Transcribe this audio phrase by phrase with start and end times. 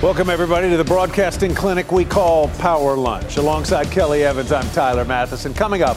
[0.00, 3.36] Welcome, everybody, to the broadcasting clinic we call Power Lunch.
[3.36, 5.56] Alongside Kelly Evans, I'm Tyler Mathisen.
[5.56, 5.96] Coming up,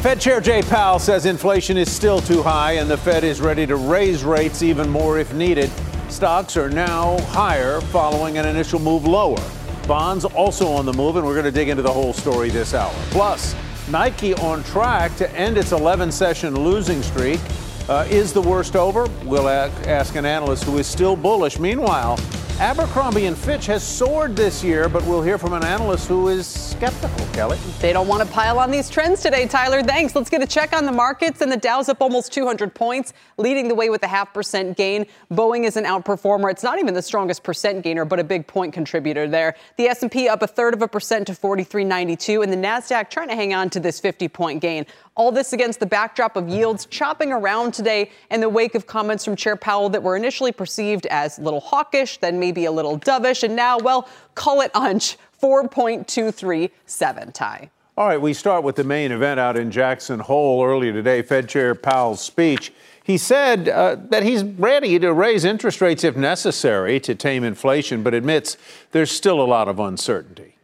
[0.00, 3.66] Fed Chair Jay Powell says inflation is still too high and the Fed is ready
[3.66, 5.70] to raise rates even more if needed.
[6.10, 9.42] Stocks are now higher following an initial move lower.
[9.86, 12.74] Bonds also on the move, and we're going to dig into the whole story this
[12.74, 12.92] hour.
[13.08, 13.56] Plus,
[13.88, 17.40] Nike on track to end its 11 session losing streak.
[17.88, 19.08] Uh, is the worst over?
[19.24, 21.58] We'll ask an analyst who is still bullish.
[21.58, 22.18] Meanwhile,
[22.60, 26.44] Abercrombie and Fitch has soared this year, but we'll hear from an analyst who is
[26.44, 27.24] skeptical.
[27.32, 27.56] Kelly?
[27.78, 29.80] They don't want to pile on these trends today, Tyler.
[29.80, 30.16] Thanks.
[30.16, 31.40] Let's get a check on the markets.
[31.40, 35.06] And the Dow's up almost 200 points, leading the way with a half percent gain.
[35.30, 36.50] Boeing is an outperformer.
[36.50, 39.54] It's not even the strongest percent gainer, but a big point contributor there.
[39.76, 43.36] The S&P up a third of a percent to 43.92, and the Nasdaq trying to
[43.36, 44.84] hang on to this 50-point gain.
[45.18, 49.24] All this against the backdrop of yields chopping around today in the wake of comments
[49.24, 52.96] from Chair Powell that were initially perceived as a little hawkish, then maybe a little
[52.96, 57.70] dovish, and now, well, call it hunch 4.237 Ty.
[57.96, 61.22] All right, we start with the main event out in Jackson Hole earlier today.
[61.22, 62.72] Fed Chair Powell's speech.
[63.02, 68.04] He said uh, that he's ready to raise interest rates if necessary to tame inflation,
[68.04, 68.56] but admits
[68.92, 70.54] there's still a lot of uncertainty.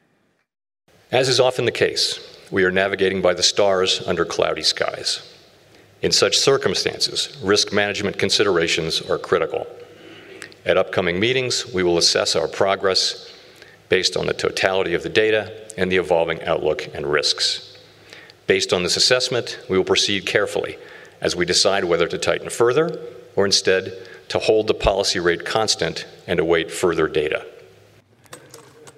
[1.10, 5.28] As is often the case, we are navigating by the stars under cloudy skies.
[6.02, 9.66] In such circumstances, risk management considerations are critical.
[10.64, 13.28] At upcoming meetings, we will assess our progress
[13.88, 17.76] based on the totality of the data and the evolving outlook and risks.
[18.46, 20.78] Based on this assessment, we will proceed carefully
[21.20, 23.00] as we decide whether to tighten further
[23.34, 23.94] or instead
[24.28, 27.44] to hold the policy rate constant and await further data.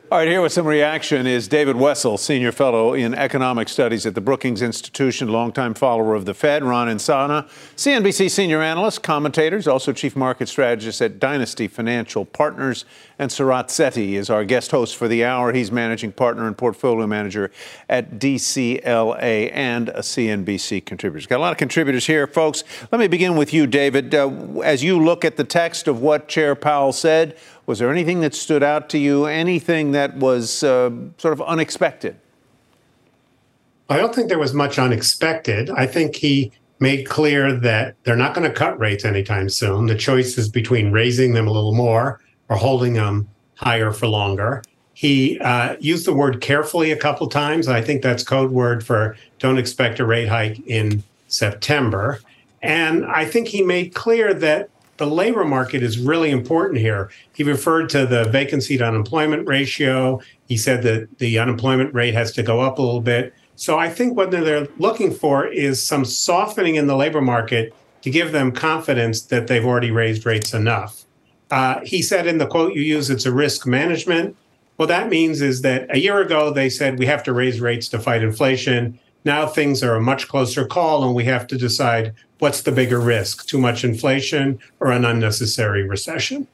[0.09, 4.15] All right, here with some reaction is David Wessel, Senior Fellow in Economic Studies at
[4.15, 6.63] the Brookings Institution, longtime follower of the Fed.
[6.63, 12.85] Ron Insana, CNBC Senior Analyst, commentators, also Chief Market Strategist at Dynasty Financial Partners.
[13.19, 15.53] And Sarat is our guest host for the hour.
[15.53, 17.51] He's Managing Partner and Portfolio Manager
[17.89, 21.27] at DCLA and a CNBC contributor.
[21.27, 22.63] Got a lot of contributors here, folks.
[22.93, 24.15] Let me begin with you, David.
[24.15, 28.21] Uh, as you look at the text of what Chair Powell said, was there anything
[28.21, 29.27] that stood out to you?
[29.27, 32.17] Anything that was uh, sort of unexpected?
[33.89, 35.71] I don't think there was much unexpected.
[35.71, 39.87] I think he made clear that they're not going to cut rates anytime soon.
[39.87, 44.63] The choice is between raising them a little more or holding them higher for longer.
[44.93, 47.69] He uh, used the word carefully a couple times.
[47.69, 52.21] I think that's code word for don't expect a rate hike in September.
[52.63, 57.11] And I think he made clear that the labor market is really important here.
[57.35, 60.21] He referred to the vacancy to unemployment ratio.
[60.47, 63.35] He said that the unemployment rate has to go up a little bit.
[63.57, 68.11] So I think what they're looking for is some softening in the labor market to
[68.11, 71.05] give them confidence that they've already raised rates enough.
[71.51, 74.37] Uh, he said in the quote you use, it's a risk management.
[74.77, 77.89] What that means is that a year ago they said we have to raise rates
[77.89, 78.99] to fight inflation.
[79.27, 83.01] Now things are a much closer call, and we have to decide what's the bigger
[83.01, 86.47] risk too much inflation or an unnecessary recession.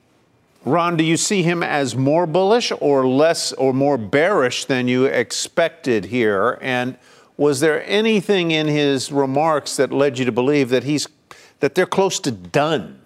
[0.65, 5.05] Ron, do you see him as more bullish or less or more bearish than you
[5.05, 6.59] expected here?
[6.63, 6.97] And
[7.37, 11.07] was there anything in his remarks that led you to believe that he's
[11.61, 12.99] that they're close to done?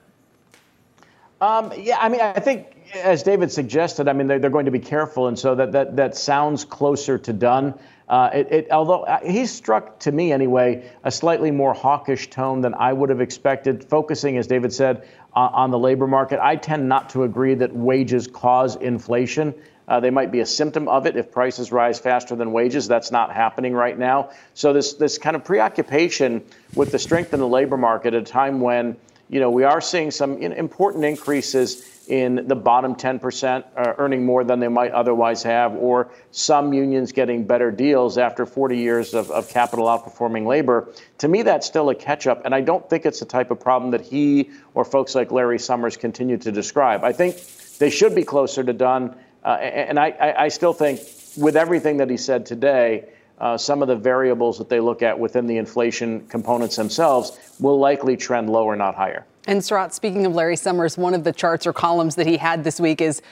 [1.40, 4.70] Um, yeah, I mean, I think as David suggested, I mean, they're, they're going to
[4.70, 7.74] be careful, and so that that that sounds closer to done.
[8.08, 12.60] Uh, it, it, although uh, he struck to me anyway a slightly more hawkish tone
[12.60, 16.38] than I would have expected, focusing, as David said, uh, on the labor market.
[16.40, 19.54] I tend not to agree that wages cause inflation.
[19.88, 22.88] Uh, they might be a symptom of it if prices rise faster than wages.
[22.88, 24.30] That's not happening right now.
[24.54, 26.44] So this this kind of preoccupation
[26.74, 28.96] with the strength in the labor market at a time when
[29.28, 34.44] you know we are seeing some important increases in the bottom 10% uh, earning more
[34.44, 39.30] than they might otherwise have, or some unions getting better deals after 40 years of,
[39.30, 40.88] of capital outperforming labor.
[41.18, 43.58] To me, that's still a catch up, and I don't think it's the type of
[43.58, 47.02] problem that he or folks like Larry Summers continue to describe.
[47.02, 47.40] I think
[47.78, 51.00] they should be closer to done, uh, and I, I, I, still think,
[51.36, 53.06] with everything that he said today,
[53.38, 57.78] uh, some of the variables that they look at within the inflation components themselves will
[57.78, 59.26] likely trend lower, not higher.
[59.46, 62.64] And Sarat, speaking of Larry Summers, one of the charts or columns that he had
[62.64, 63.22] this week is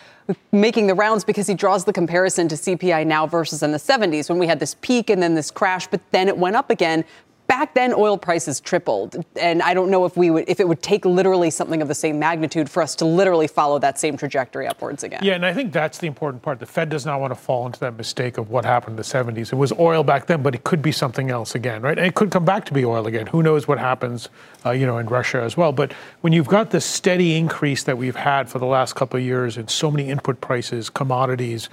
[0.53, 4.29] making the rounds because he draws the comparison to CPI now versus in the 70s
[4.29, 7.05] when we had this peak and then this crash, but then it went up again
[7.47, 10.83] back then oil prices tripled and i don't know if we would if it would
[10.83, 14.67] take literally something of the same magnitude for us to literally follow that same trajectory
[14.67, 15.21] upwards again.
[15.23, 16.59] Yeah and i think that's the important part.
[16.59, 19.03] The fed does not want to fall into that mistake of what happened in the
[19.03, 21.99] 70s it was oil back then but it could be something else again right?
[21.99, 23.27] And it could come back to be oil again.
[23.27, 24.29] Who knows what happens
[24.65, 25.73] uh, you know in russia as well.
[25.73, 25.93] But
[26.23, 29.57] when you've got the steady increase that we've had for the last couple of years
[29.57, 31.69] in so many input prices commodities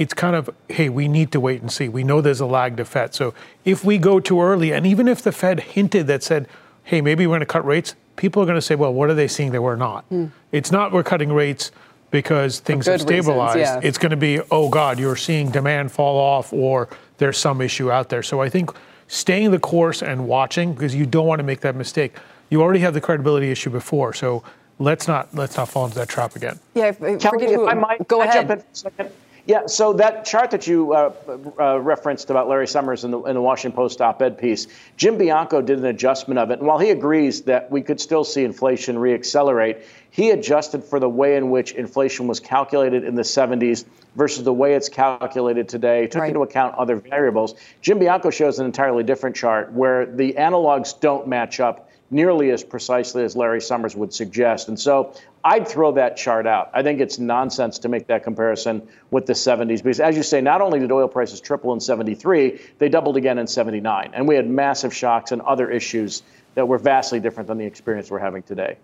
[0.00, 1.86] it's kind of, hey, we need to wait and see.
[1.86, 3.14] We know there's a lag to effect.
[3.14, 3.34] So
[3.66, 6.48] if we go too early, and even if the Fed hinted that said,
[6.84, 9.14] hey, maybe we're going to cut rates, people are going to say, well, what are
[9.14, 10.08] they seeing that we're not?
[10.08, 10.30] Mm.
[10.52, 11.70] It's not we're cutting rates
[12.10, 13.56] because things have stabilized.
[13.56, 13.86] Reasons, yeah.
[13.86, 16.88] It's going to be, oh God, you're seeing demand fall off or
[17.18, 18.22] there's some issue out there.
[18.22, 18.70] So I think
[19.06, 22.14] staying the course and watching because you don't want to make that mistake.
[22.48, 24.42] You already have the credibility issue before, so
[24.78, 26.58] let's not let's not fall into that trap again.
[26.74, 28.64] Yeah, if, Kelly, if I might go ahead.
[29.50, 31.12] Yeah, so that chart that you uh,
[31.58, 35.18] uh, referenced about Larry Summers in the, in the Washington Post op ed piece, Jim
[35.18, 36.60] Bianco did an adjustment of it.
[36.60, 39.82] And while he agrees that we could still see inflation reaccelerate,
[40.12, 44.52] he adjusted for the way in which inflation was calculated in the 70s versus the
[44.52, 46.28] way it's calculated today, took right.
[46.28, 47.56] into account other variables.
[47.82, 52.64] Jim Bianco shows an entirely different chart where the analogs don't match up nearly as
[52.64, 54.68] precisely as Larry Summers would suggest.
[54.68, 55.14] And so
[55.44, 56.70] I'd throw that chart out.
[56.74, 60.40] I think it's nonsense to make that comparison with the 70s because, as you say,
[60.40, 64.10] not only did oil prices triple in 73, they doubled again in 79.
[64.12, 66.22] And we had massive shocks and other issues
[66.54, 68.76] that were vastly different than the experience we're having today.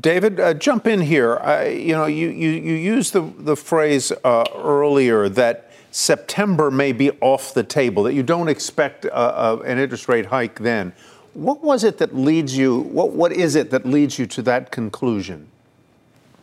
[0.00, 1.36] David, uh, jump in here.
[1.36, 6.92] Uh, you know, you, you, you used the, the phrase uh, earlier that September may
[6.92, 10.92] be off the table, that you don't expect uh, uh, an interest rate hike then.
[11.34, 12.78] What was it that leads you?
[12.78, 15.48] What what is it that leads you to that conclusion?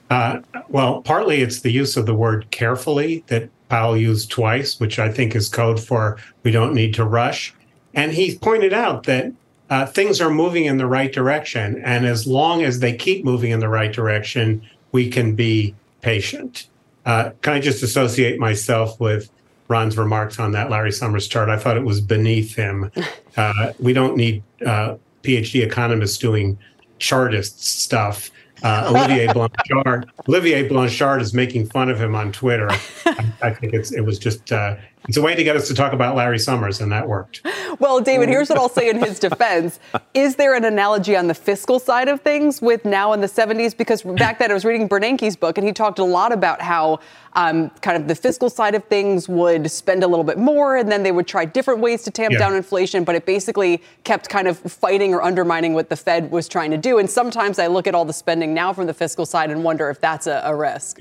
[0.09, 4.99] Uh, well, partly it's the use of the word carefully that Powell used twice, which
[4.99, 7.53] I think is code for we don't need to rush.
[7.93, 9.31] And he pointed out that
[9.69, 13.51] uh, things are moving in the right direction, and as long as they keep moving
[13.51, 14.61] in the right direction,
[14.91, 16.67] we can be patient.
[17.05, 19.31] Uh, can I just associate myself with
[19.71, 21.49] Ron's remarks on that Larry Summers chart.
[21.49, 22.91] I thought it was beneath him.
[23.37, 26.57] Uh, we don't need uh, PhD economists doing
[26.99, 28.29] chartist stuff.
[28.61, 30.11] Uh, Olivier Blanchard.
[30.27, 32.69] Olivier Blanchard is making fun of him on Twitter.
[33.05, 34.75] I, I think it's it was just uh,
[35.07, 37.41] it's a way to get us to talk about Larry Summers, and that worked.
[37.79, 39.79] Well, David, here's what I'll say in his defense.
[40.13, 43.75] Is there an analogy on the fiscal side of things with now in the 70s?
[43.75, 46.99] Because back then I was reading Bernanke's book, and he talked a lot about how
[47.33, 50.91] um, kind of the fiscal side of things would spend a little bit more, and
[50.91, 52.39] then they would try different ways to tamp yeah.
[52.39, 56.47] down inflation, but it basically kept kind of fighting or undermining what the Fed was
[56.47, 56.99] trying to do.
[56.99, 59.89] And sometimes I look at all the spending now from the fiscal side and wonder
[59.89, 60.99] if that's a, a risk.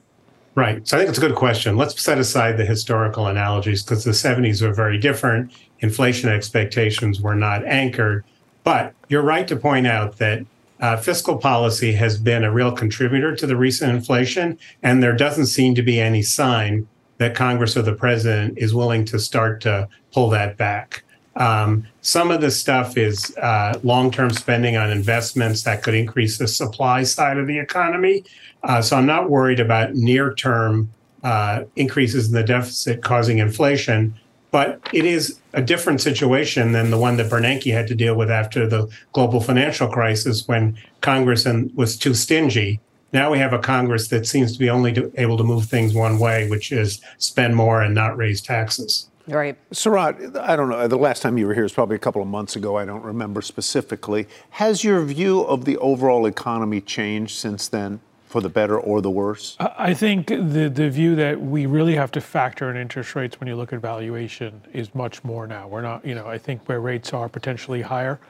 [0.61, 0.87] Right.
[0.87, 1.79] So I think it's a good question.
[1.79, 5.53] Let's set aside the historical analogies because the 70s were very different.
[5.79, 8.25] Inflation expectations were not anchored.
[8.63, 10.45] But you're right to point out that
[10.81, 15.47] uh, fiscal policy has been a real contributor to the recent inflation, and there doesn't
[15.47, 16.87] seem to be any sign
[17.17, 21.05] that Congress or the president is willing to start to pull that back.
[21.37, 26.37] Um, some of the stuff is uh, long term spending on investments that could increase
[26.37, 28.25] the supply side of the economy.
[28.63, 30.91] Uh, so I'm not worried about near term
[31.23, 34.15] uh, increases in the deficit causing inflation.
[34.51, 38.31] But it is a different situation than the one that Bernanke had to deal with
[38.31, 42.81] after the global financial crisis when Congress was too stingy.
[43.13, 45.95] Now we have a Congress that seems to be only to, able to move things
[45.95, 49.09] one way, which is spend more and not raise taxes.
[49.27, 49.57] Right.
[49.73, 50.89] Sarat, I don't know.
[50.89, 52.77] The last time you were here was probably a couple of months ago.
[52.77, 54.27] I don't remember specifically.
[54.51, 58.01] Has your view of the overall economy changed since then?
[58.31, 59.57] For the better or the worse?
[59.59, 63.49] I think the, the view that we really have to factor in interest rates when
[63.49, 65.67] you look at valuation is much more now.
[65.67, 68.21] We're not, you know, I think where rates are potentially higher,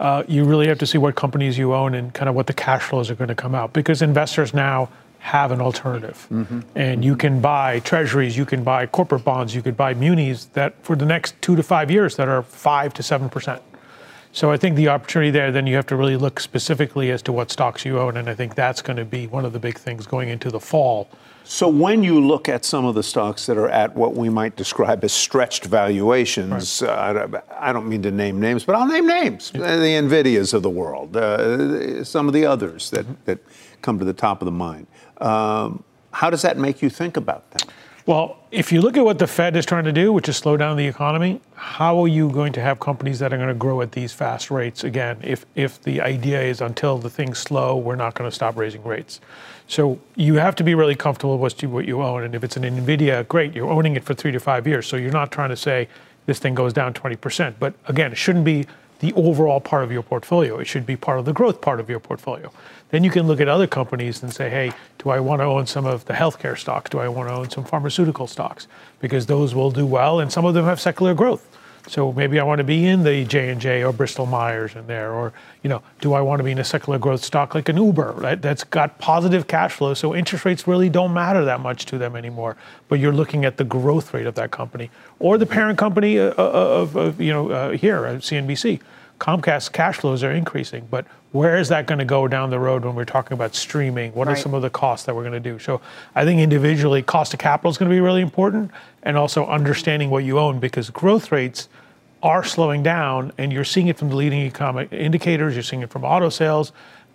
[0.00, 2.52] uh, you really have to see what companies you own and kind of what the
[2.52, 4.88] cash flows are going to come out because investors now
[5.20, 6.26] have an alternative.
[6.32, 6.60] Mm-hmm.
[6.74, 10.74] And you can buy treasuries, you can buy corporate bonds, you could buy munis that
[10.82, 13.62] for the next two to five years that are five to seven percent.
[14.34, 17.32] So I think the opportunity there, then you have to really look specifically as to
[17.32, 19.78] what stocks you own, and I think that's going to be one of the big
[19.78, 21.08] things going into the fall.
[21.44, 24.56] So when you look at some of the stocks that are at what we might
[24.56, 27.16] describe as stretched valuations, right.
[27.16, 29.76] uh, I don't mean to name names, but I'll name names: yeah.
[29.76, 33.38] the Nvidias of the world, uh, some of the others that, that
[33.82, 34.88] come to the top of the mind.
[35.18, 37.68] Um, how does that make you think about them?
[38.06, 40.58] Well, if you look at what the Fed is trying to do, which is slow
[40.58, 43.80] down the economy, how are you going to have companies that are going to grow
[43.80, 45.16] at these fast rates again?
[45.22, 48.84] If if the idea is until the things slow, we're not going to stop raising
[48.84, 49.20] rates.
[49.68, 52.24] So you have to be really comfortable with what you own.
[52.24, 54.86] And if it's an Nvidia, great, you're owning it for three to five years.
[54.86, 55.88] So you're not trying to say
[56.26, 57.54] this thing goes down 20%.
[57.58, 58.66] But again, it shouldn't be
[59.04, 60.58] the overall part of your portfolio.
[60.58, 62.50] It should be part of the growth part of your portfolio.
[62.88, 65.66] Then you can look at other companies and say, hey, do I want to own
[65.66, 66.88] some of the healthcare stocks?
[66.88, 68.66] Do I want to own some pharmaceutical stocks?
[69.00, 71.46] Because those will do well, and some of them have secular growth.
[71.86, 74.86] So maybe I want to be in the J and J or Bristol Myers in
[74.86, 77.68] there, or you know, do I want to be in a secular growth stock like
[77.68, 79.92] an Uber right, that's got positive cash flow?
[79.92, 82.56] So interest rates really don't matter that much to them anymore.
[82.88, 86.32] But you're looking at the growth rate of that company or the parent company uh,
[86.38, 88.80] uh, of, of you know uh, here, at CNBC.
[89.20, 92.84] Comcast cash flows are increasing, but where is that going to go down the road
[92.84, 94.12] when we're talking about streaming?
[94.12, 94.38] What right.
[94.38, 95.58] are some of the costs that we're going to do?
[95.58, 95.80] So
[96.14, 98.70] I think individually, cost of capital is going to be really important,
[99.02, 101.68] and also understanding what you own because growth rates
[102.22, 105.54] are slowing down, and you're seeing it from the leading economic indicators.
[105.54, 106.70] You're seeing it from auto sales.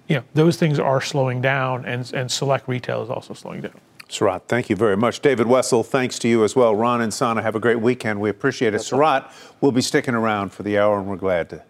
[0.10, 3.80] You know, those things are slowing down, and, and select retail is also slowing down.
[4.10, 5.22] Sarat, thank you very much.
[5.22, 6.76] David Wessel, thanks to you as well.
[6.76, 8.20] Ron Insana, have a great weekend.
[8.20, 8.82] We appreciate it.
[8.82, 11.69] Sarat will be sticking around for the hour, and we're glad to have him here.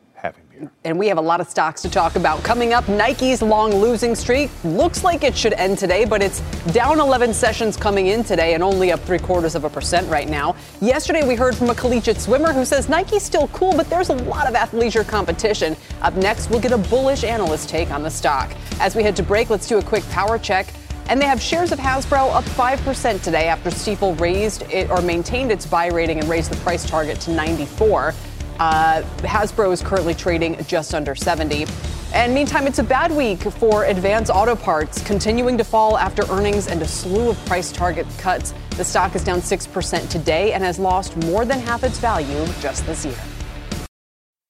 [0.84, 2.44] And we have a lot of stocks to talk about.
[2.44, 6.39] Coming up, Nike's long losing streak looks like it should end today, but it's
[6.74, 10.28] down 11 sessions coming in today and only up three quarters of a percent right
[10.28, 10.56] now.
[10.82, 14.16] Yesterday, we heard from a collegiate swimmer who says Nike's still cool, but there's a
[14.16, 15.75] lot of athleisure competition.
[16.01, 18.51] Up next, we'll get a bullish analyst take on the stock.
[18.80, 20.74] As we head to break, let's do a quick power check.
[21.10, 25.51] And they have shares of Hasbro up 5% today after Stifel raised it or maintained
[25.51, 28.13] its buy rating and raised the price target to 94.
[28.60, 31.66] Uh, Hasbro is currently trading just under 70.
[32.13, 36.68] And meantime, it's a bad week for Advance Auto Parts, continuing to fall after earnings
[36.68, 38.54] and a slew of price target cuts.
[38.72, 42.86] The stock is down 6% today and has lost more than half its value just
[42.86, 43.38] this year.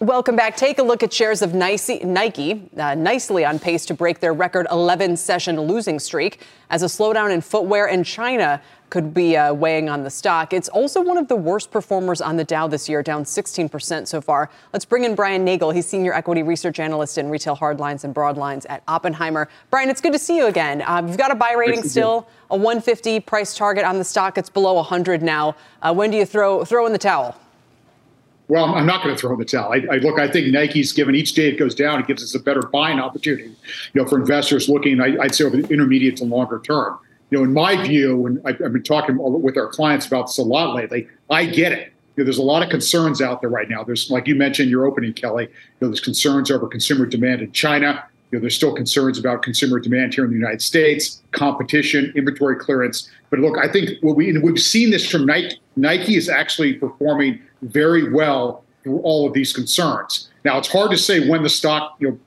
[0.00, 0.56] Welcome back.
[0.56, 4.68] Take a look at shares of Nike, uh, nicely on pace to break their record
[4.70, 6.40] 11 session losing streak
[6.70, 10.52] as a slowdown in footwear in China could be uh, weighing on the stock.
[10.52, 14.20] It's also one of the worst performers on the Dow this year, down 16% so
[14.20, 14.50] far.
[14.72, 15.72] Let's bring in Brian Nagel.
[15.72, 19.48] He's senior equity research analyst in retail hardlines and broadlines at Oppenheimer.
[19.68, 20.80] Brian, it's good to see you again.
[20.82, 24.38] Uh, you've got a buy rating still, a 150 price target on the stock.
[24.38, 25.56] It's below 100 now.
[25.82, 27.36] Uh, when do you throw throw in the towel?
[28.48, 29.72] Well, I'm not going to throw the towel.
[29.72, 30.18] I, I, look.
[30.18, 32.98] I think Nike's given each day it goes down, it gives us a better buying
[32.98, 33.54] opportunity.
[33.92, 36.98] You know, for investors looking, I, would say over the intermediate to longer term.
[37.30, 40.38] You know, in my view, and I've, I've been talking with our clients about this
[40.38, 41.06] a lot lately.
[41.28, 41.92] I get it.
[42.16, 43.84] You know, there's a lot of concerns out there right now.
[43.84, 45.44] There's, like you mentioned, your opening, Kelly.
[45.44, 45.50] You
[45.82, 48.02] know, there's concerns over consumer demand in China.
[48.30, 52.56] You know, there's still concerns about consumer demand here in the United States, competition, inventory
[52.56, 53.10] clearance.
[53.30, 55.60] But look, I think what we we've seen this from Nike.
[55.76, 60.30] Nike is actually performing very well through all of these concerns.
[60.44, 62.18] Now, it's hard to say when the stock you know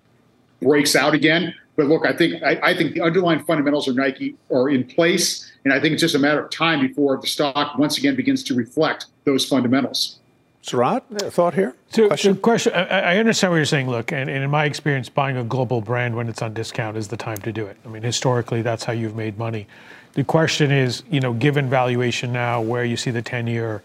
[0.62, 4.36] breaks out again, but look, I think I, I think the underlying fundamentals of Nike
[4.52, 7.78] are in place, and I think it's just a matter of time before the stock
[7.78, 10.21] once again begins to reflect those fundamentals.
[10.64, 11.76] Sarat, thought here?
[11.90, 12.36] So, question?
[12.36, 13.90] So question I, I, understand what you're saying.
[13.90, 17.08] Look, and, and, in my experience, buying a global brand when it's on discount is
[17.08, 17.78] the time to do it.
[17.84, 19.68] I mean, historically, that's how you've made money.
[20.14, 23.82] The question is, you know, given valuation now, where you see the 10 year,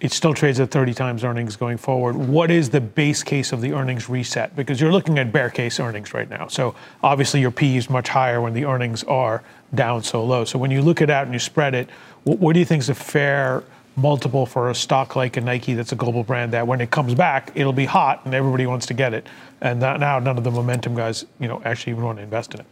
[0.00, 2.14] it still trades at 30 times earnings going forward.
[2.14, 4.54] What is the base case of the earnings reset?
[4.54, 6.46] Because you're looking at bear case earnings right now.
[6.46, 9.42] So obviously your P is much higher when the earnings are
[9.74, 10.44] down so low.
[10.44, 11.88] So when you look it out and you spread it,
[12.24, 13.64] what, what do you think is a fair
[14.00, 17.14] multiple for a stock like a Nike that's a global brand that when it comes
[17.14, 19.26] back, it'll be hot and everybody wants to get it.
[19.60, 22.60] And now none of the momentum guys, you know, actually even want to invest in
[22.60, 22.66] it.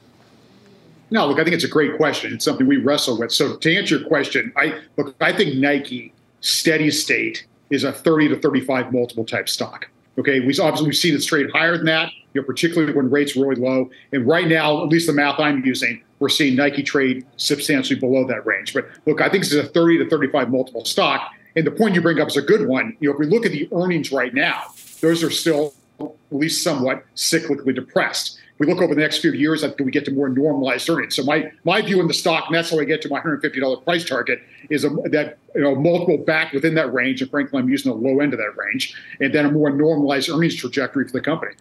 [1.11, 2.35] No, look, I think it's a great question.
[2.35, 3.33] It's something we wrestle with.
[3.33, 8.29] So to answer your question, I look, I think Nike steady state is a 30
[8.29, 9.89] to 35 multiple type stock.
[10.19, 13.37] Okay, we obviously we've seen it trade higher than that, you know, particularly when rates
[13.37, 13.89] are really low.
[14.13, 18.27] And right now, at least the math I'm using, we're seeing Nike trade substantially below
[18.27, 18.75] that range.
[18.75, 21.33] But look, I think this is a 30 to 35 multiple stock.
[21.57, 22.97] And the point you bring up is a good one.
[23.01, 24.65] You know, if we look at the earnings right now,
[25.01, 28.39] those are still at least somewhat cyclically depressed.
[28.55, 30.89] If we look over the next few years, I think we get to more normalized
[30.91, 31.15] earnings.
[31.15, 33.85] So my my view in the stock, and that's how I get to my $150
[33.85, 37.69] price target, is a, that you know multiple back within that range, and frankly, I'm
[37.69, 41.13] using the low end of that range, and then a more normalized earnings trajectory for
[41.13, 41.53] the company.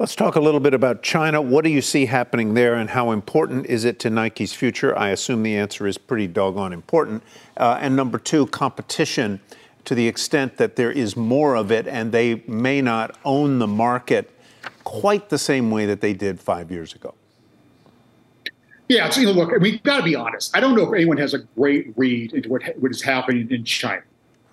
[0.00, 1.42] Let's talk a little bit about China.
[1.42, 4.96] What do you see happening there, and how important is it to Nike's future?
[4.96, 7.24] I assume the answer is pretty doggone important.
[7.56, 9.40] Uh, and number two, competition
[9.86, 13.66] to the extent that there is more of it, and they may not own the
[13.66, 14.30] market
[14.84, 17.12] quite the same way that they did five years ago.
[18.88, 20.56] Yeah, so, you know, look, we've got to be honest.
[20.56, 23.64] I don't know if anyone has a great read into what, what is happening in
[23.64, 24.02] China.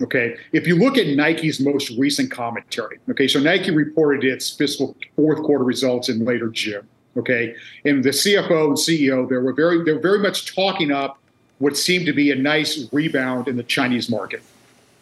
[0.02, 0.36] Okay.
[0.52, 5.42] If you look at Nike's most recent commentary, okay, so Nike reported its fiscal fourth
[5.44, 6.86] quarter results in later June.
[7.18, 7.56] Okay.
[7.86, 11.18] And the CFO and CEO, they were very, they were very much talking up
[11.60, 14.44] what seemed to be a nice rebound in the Chinese market.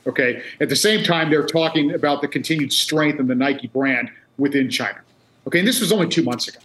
[0.06, 0.44] Okay.
[0.62, 4.70] At the same time, they're talking about the continued strength in the Nike brand within
[4.70, 5.00] China.
[5.48, 5.60] Okay.
[5.60, 6.60] And this was only two months ago.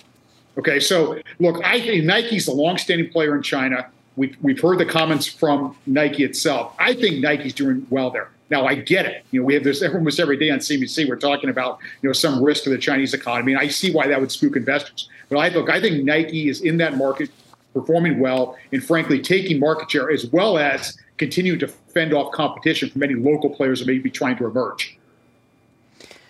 [0.58, 0.80] Okay.
[0.80, 3.88] So look, I think Nike's a longstanding player in China.
[4.18, 6.74] We've, we've heard the comments from Nike itself.
[6.78, 8.30] I think Nike's doing well there.
[8.50, 9.24] Now I get it.
[9.30, 11.08] You know, we have this almost every day on CBC.
[11.08, 14.08] We're talking about you know some risk to the Chinese economy, and I see why
[14.08, 15.08] that would spook investors.
[15.28, 17.30] But I look, I think Nike is in that market,
[17.74, 22.90] performing well, and frankly taking market share as well as continuing to fend off competition
[22.90, 24.97] from any local players that may be trying to emerge.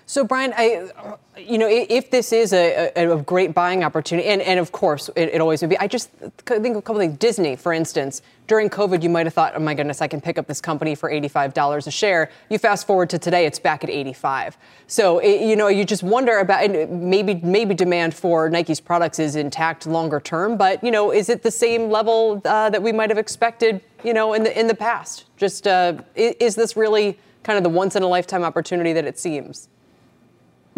[0.09, 0.88] So, Brian, I,
[1.37, 5.11] you know, if this is a, a, a great buying opportunity, and, and of course
[5.15, 6.09] it, it, always would be, I just
[6.47, 7.19] think of a couple things.
[7.19, 10.38] Disney, for instance, during COVID, you might have thought, oh my goodness, I can pick
[10.38, 12.31] up this company for $85 a share.
[12.49, 14.57] You fast forward to today, it's back at 85.
[14.87, 19.37] So, it, you know, you just wonder about maybe maybe demand for Nike's products is
[19.37, 23.11] intact longer term, but you know, is it the same level uh, that we might
[23.11, 25.27] have expected, you know, in the in the past?
[25.37, 29.19] Just uh, is this really kind of the once in a lifetime opportunity that it
[29.19, 29.69] seems?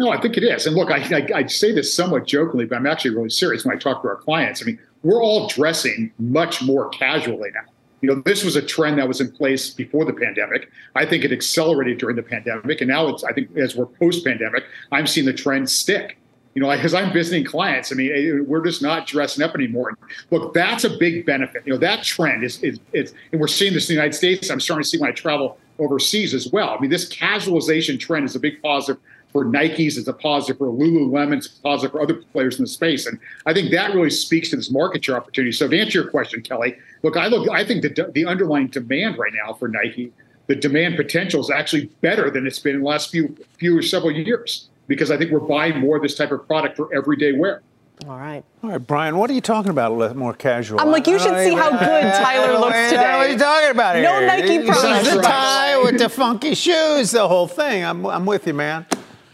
[0.01, 0.65] No, I think it is.
[0.65, 3.75] And look, I, I, I, say this somewhat jokingly, but I'm actually really serious when
[3.75, 4.59] I talk to our clients.
[4.59, 7.71] I mean, we're all dressing much more casually now.
[8.01, 10.71] You know, this was a trend that was in place before the pandemic.
[10.95, 12.81] I think it accelerated during the pandemic.
[12.81, 16.17] And now it's, I think, as we're post pandemic, I'm seeing the trend stick.
[16.55, 19.95] You know, because I'm visiting clients, I mean, eh, we're just not dressing up anymore.
[20.31, 21.61] Look, that's a big benefit.
[21.65, 24.49] You know, that trend is, is, is and we're seeing this in the United States.
[24.49, 26.71] I'm starting to see when I travel overseas as well.
[26.71, 30.67] I mean, this casualization trend is a big positive for Nikes, it's a positive for
[30.67, 33.05] Lululemon, it's a positive for other players in the space.
[33.05, 35.51] And I think that really speaks to this market share opportunity.
[35.51, 39.17] So to answer your question, Kelly, look, I look, I think the, the underlying demand
[39.17, 40.11] right now for Nike,
[40.47, 43.81] the demand potential is actually better than it's been in the last few few or
[43.81, 47.31] several years because I think we're buying more of this type of product for everyday
[47.31, 47.61] wear.
[48.07, 48.43] All right.
[48.63, 50.81] All right, Brian, what are you talking about a little more casual?
[50.81, 52.97] I'm like, you should see how good Tyler looks today.
[52.97, 54.03] What are you talking about here?
[54.03, 55.13] No Nike products.
[55.13, 57.85] The tie with the funky shoes, the whole thing.
[57.85, 58.87] I'm, I'm with you, man.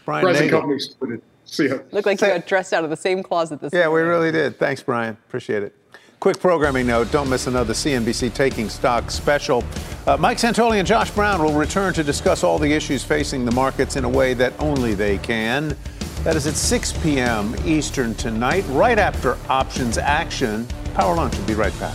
[0.08, 0.60] Brian Present Nagel.
[0.60, 1.22] company excluded.
[1.44, 1.78] See ya.
[1.92, 4.06] Looked like you got dressed out of the same closet this Yeah, morning.
[4.06, 4.58] we really did.
[4.58, 5.18] Thanks, Brian.
[5.28, 5.74] Appreciate it.
[6.18, 9.62] Quick programming note don't miss another CNBC Taking Stock special.
[10.06, 13.52] Uh, Mike Santoli and Josh Brown will return to discuss all the issues facing the
[13.52, 15.76] markets in a way that only they can.
[16.24, 17.54] That is at 6 p.m.
[17.66, 20.66] Eastern tonight, right after options action.
[20.94, 21.94] Power Lunch will be right back.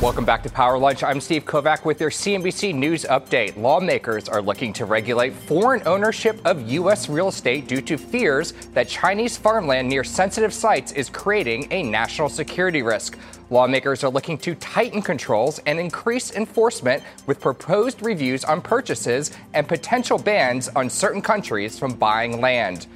[0.00, 1.02] Welcome back to Power Lunch.
[1.02, 3.56] I'm Steve Kovach with your CNBC News Update.
[3.56, 7.08] Lawmakers are looking to regulate foreign ownership of U.S.
[7.08, 12.28] real estate due to fears that Chinese farmland near sensitive sites is creating a national
[12.28, 13.18] security risk.
[13.50, 19.66] Lawmakers are looking to tighten controls and increase enforcement with proposed reviews on purchases and
[19.66, 22.86] potential bans on certain countries from buying land.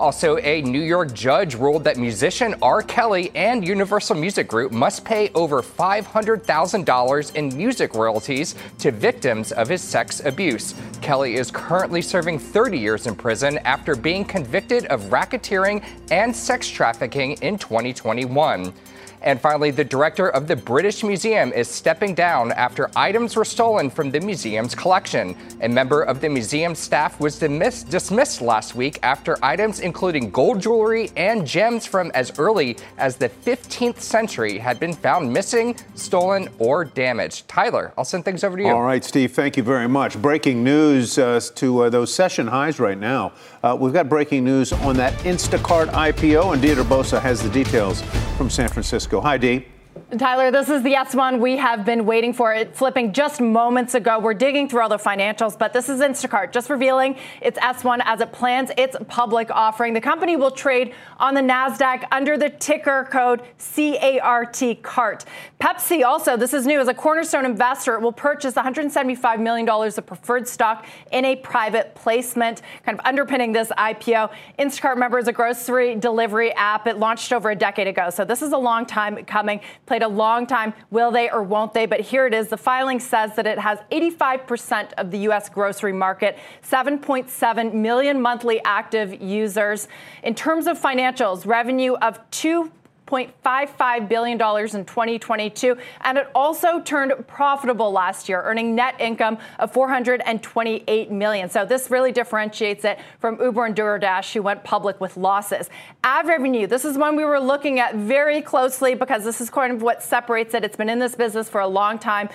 [0.00, 2.80] Also, a New York judge ruled that musician R.
[2.80, 9.68] Kelly and Universal Music Group must pay over $500,000 in music royalties to victims of
[9.68, 10.74] his sex abuse.
[11.02, 16.66] Kelly is currently serving 30 years in prison after being convicted of racketeering and sex
[16.66, 18.72] trafficking in 2021.
[19.22, 23.90] And finally, the director of the British Museum is stepping down after items were stolen
[23.90, 25.36] from the museum's collection.
[25.60, 30.60] A member of the museum staff was dismissed, dismissed last week after items including gold
[30.60, 36.48] jewelry and gems from as early as the 15th century had been found missing, stolen,
[36.58, 37.46] or damaged.
[37.48, 38.70] Tyler, I'll send things over to you.
[38.70, 40.20] All right, Steve, thank you very much.
[40.20, 43.32] Breaking news uh, to uh, those session highs right now.
[43.62, 48.02] Uh, we've got breaking news on that Instacart IPO, and Deirdre Bosa has the details
[48.36, 49.09] from San Francisco.
[49.10, 49.79] Go hi, Dee.
[50.18, 52.52] Tyler, this is the S1 we have been waiting for.
[52.52, 54.18] It flipping just moments ago.
[54.18, 58.20] We're digging through all the financials, but this is Instacart just revealing its S1 as
[58.20, 59.94] it plans its public offering.
[59.94, 65.24] The company will trade on the NASDAQ under the ticker code CART CART.
[65.60, 70.06] Pepsi also, this is new, as a cornerstone investor, it will purchase $175 million of
[70.06, 74.32] preferred stock in a private placement, kind of underpinning this IPO.
[74.58, 76.88] Instacart, remember, is a grocery delivery app.
[76.88, 79.60] It launched over a decade ago, so this is a long time coming.
[79.86, 80.74] Played a long time.
[80.90, 81.86] Will they or won't they?
[81.86, 82.48] But here it is.
[82.48, 85.48] The filing says that it has 85% of the U.S.
[85.48, 89.88] grocery market, 7.7 million monthly active users.
[90.22, 92.70] In terms of financials, revenue of 2
[93.10, 95.76] $1.55 billion in 2022.
[96.02, 101.50] And it also turned profitable last year, earning net income of 428 million.
[101.50, 105.68] So this really differentiates it from Uber and DoorDash, who went public with losses.
[106.04, 109.72] Ad revenue, this is one we were looking at very closely because this is kind
[109.72, 110.64] of what separates it.
[110.64, 112.28] It's been in this business for a long time.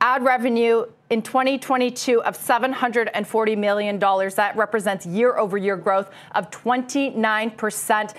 [0.00, 3.98] Ad revenue in 2022 of $740 million.
[3.98, 8.14] That represents year over year growth of 29%.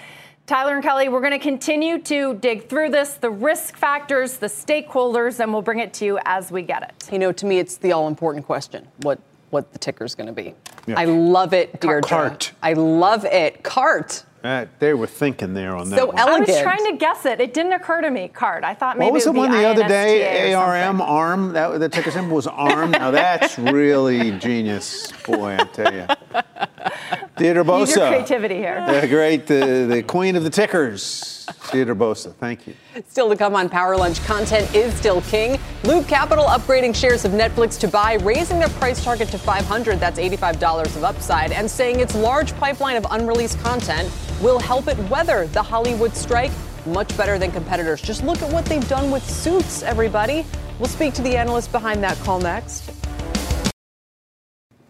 [0.45, 4.47] Tyler and Kelly, we're going to continue to dig through this, the risk factors, the
[4.47, 7.09] stakeholders, and we'll bring it to you as we get it.
[7.13, 9.19] You know, to me, it's the all important question what,
[9.51, 10.53] what the ticker is going to be.
[10.85, 10.99] Yeah.
[10.99, 12.51] I love it, dear Cart.
[12.61, 13.63] I love it.
[13.63, 14.25] Cart.
[14.43, 15.97] Uh, they were thinking there on so that.
[15.97, 16.49] So elegant.
[16.49, 17.39] I was trying to guess it.
[17.39, 18.27] It didn't occur to me.
[18.27, 18.65] Card.
[18.65, 20.53] I thought maybe what was the one the other day?
[20.53, 21.53] ARM, ARM.
[21.53, 22.91] That the ticker symbol was ARM.
[22.91, 25.55] now that's really genius, boy.
[25.57, 26.07] I tell you.
[27.37, 27.79] Deirdre Bosa.
[27.79, 28.85] Use your creativity here.
[28.85, 31.47] The great, the, the queen of the tickers.
[31.71, 32.75] Deirdre Bosa, thank you.
[33.07, 35.59] Still to come on Power Lunch, content is still king.
[35.83, 39.99] Loop Capital upgrading shares of Netflix to buy, raising their price target to 500.
[39.99, 44.11] That's $85 of upside, and saying its large pipeline of unreleased content
[44.43, 46.51] will help it weather the Hollywood strike
[46.85, 48.01] much better than competitors.
[48.01, 50.45] Just look at what they've done with suits, everybody.
[50.79, 52.91] We'll speak to the analyst behind that call next.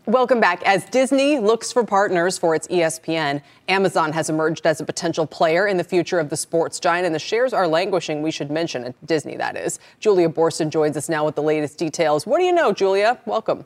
[0.05, 0.61] Welcome back.
[0.63, 5.65] As Disney looks for partners for its ESPN, Amazon has emerged as a potential player
[5.67, 8.83] in the future of the sports giant, and the shares are languishing, we should mention,
[8.83, 9.79] at Disney, that is.
[10.01, 12.25] Julia Boorstin joins us now with the latest details.
[12.25, 13.17] What do you know, Julia?
[13.25, 13.63] Welcome.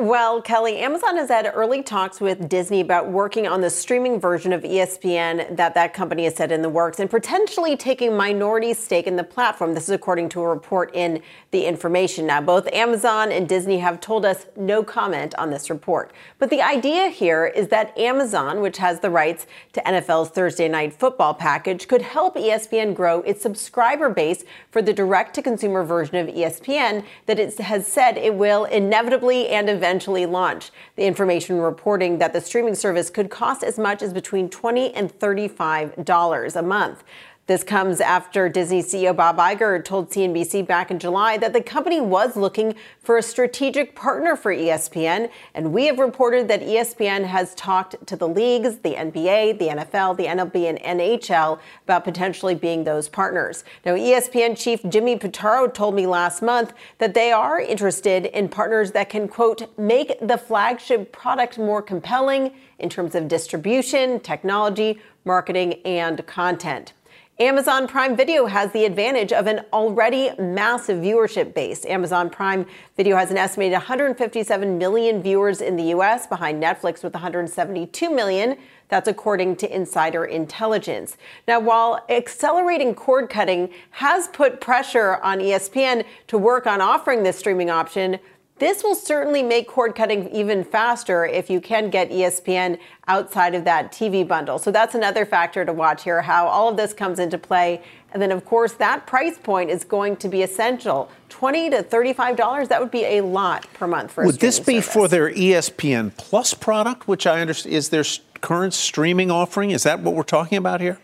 [0.00, 4.52] Well, Kelly, Amazon has had early talks with Disney about working on the streaming version
[4.52, 9.08] of ESPN that that company has said in the works and potentially taking minority stake
[9.08, 9.74] in the platform.
[9.74, 12.28] This is according to a report in The Information.
[12.28, 16.12] Now, both Amazon and Disney have told us no comment on this report.
[16.38, 20.92] But the idea here is that Amazon, which has the rights to NFL's Thursday night
[20.94, 26.14] football package, could help ESPN grow its subscriber base for the direct to consumer version
[26.14, 30.70] of ESPN that it has said it will inevitably and eventually eventually launch.
[30.96, 35.18] The information reporting that the streaming service could cost as much as between 20 and
[35.18, 37.02] $35 a month.
[37.48, 41.98] This comes after Disney CEO Bob Iger told CNBC back in July that the company
[41.98, 45.30] was looking for a strategic partner for ESPN.
[45.54, 50.18] And we have reported that ESPN has talked to the leagues, the NBA, the NFL,
[50.18, 53.64] the MLB, and NHL about potentially being those partners.
[53.86, 58.92] Now, ESPN chief Jimmy Pitaro told me last month that they are interested in partners
[58.92, 65.80] that can, quote, make the flagship product more compelling in terms of distribution, technology, marketing,
[65.86, 66.92] and content.
[67.40, 71.86] Amazon Prime Video has the advantage of an already massive viewership base.
[71.86, 77.14] Amazon Prime Video has an estimated 157 million viewers in the US, behind Netflix with
[77.14, 78.56] 172 million.
[78.88, 81.16] That's according to insider intelligence.
[81.46, 87.38] Now, while accelerating cord cutting has put pressure on ESPN to work on offering this
[87.38, 88.18] streaming option,
[88.58, 93.64] this will certainly make cord cutting even faster if you can get ESPN outside of
[93.64, 94.58] that TV bundle.
[94.58, 97.82] So that's another factor to watch here, how all of this comes into play.
[98.12, 101.10] And then, of course, that price point is going to be essential.
[101.28, 104.80] 20 to $35, that would be a lot per month for a Would this be
[104.80, 104.92] service.
[104.92, 108.04] for their ESPN Plus product, which I understand is their
[108.40, 109.70] current streaming offering?
[109.70, 110.98] Is that what we're talking about here?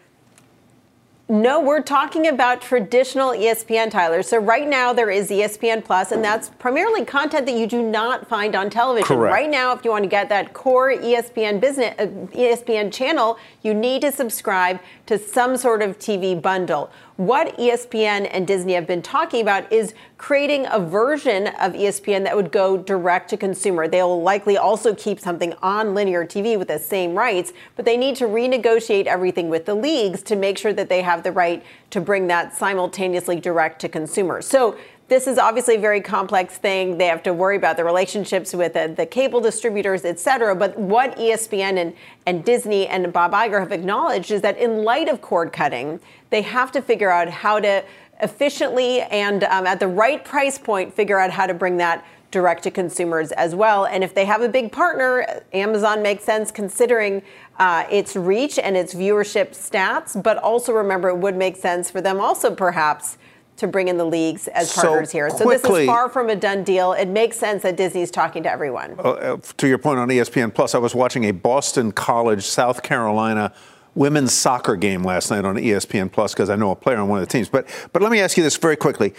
[1.26, 4.22] No, we're talking about traditional ESPN, Tyler.
[4.22, 8.28] So right now there is ESPN Plus, and that's primarily content that you do not
[8.28, 9.06] find on television.
[9.06, 9.32] Correct.
[9.32, 12.06] Right now, if you want to get that core ESPN business, uh,
[12.36, 16.90] ESPN channel, you need to subscribe to some sort of TV bundle.
[17.16, 22.34] What ESPN and Disney have been talking about is creating a version of ESPN that
[22.34, 23.86] would go direct to consumer.
[23.86, 28.16] They'll likely also keep something on linear TV with the same rights, but they need
[28.16, 32.00] to renegotiate everything with the leagues to make sure that they have the right to
[32.00, 34.44] bring that simultaneously direct to consumers.
[34.44, 34.76] So
[35.08, 36.96] this is obviously a very complex thing.
[36.96, 40.56] They have to worry about the relationships with the, the cable distributors, et cetera.
[40.56, 41.94] But what ESPN and,
[42.26, 46.40] and Disney and Bob Iger have acknowledged is that in light of cord cutting, they
[46.42, 47.84] have to figure out how to
[48.22, 52.62] efficiently and um, at the right price point figure out how to bring that direct
[52.62, 53.86] to consumers as well.
[53.86, 57.22] And if they have a big partner, Amazon makes sense considering
[57.58, 60.20] uh, its reach and its viewership stats.
[60.20, 63.18] But also remember, it would make sense for them also perhaps
[63.56, 65.30] to bring in the leagues as So partners here.
[65.30, 66.92] So this is far from a done deal.
[66.92, 68.96] It makes sense that Disney's talking to everyone.
[68.98, 72.82] Uh, uh, to your point on ESPN Plus, I was watching a Boston College, South
[72.82, 73.52] Carolina
[73.94, 77.20] women's soccer game last night on ESPN Plus because I know a player on one
[77.20, 77.48] of the teams.
[77.48, 79.14] But but let me ask you this very quickly: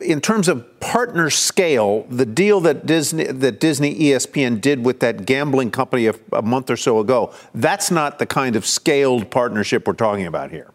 [0.00, 5.26] in terms of partner scale, the deal that Disney that Disney ESPN did with that
[5.26, 9.86] gambling company a, a month or so ago, that's not the kind of scaled partnership
[9.86, 10.70] we're talking about here.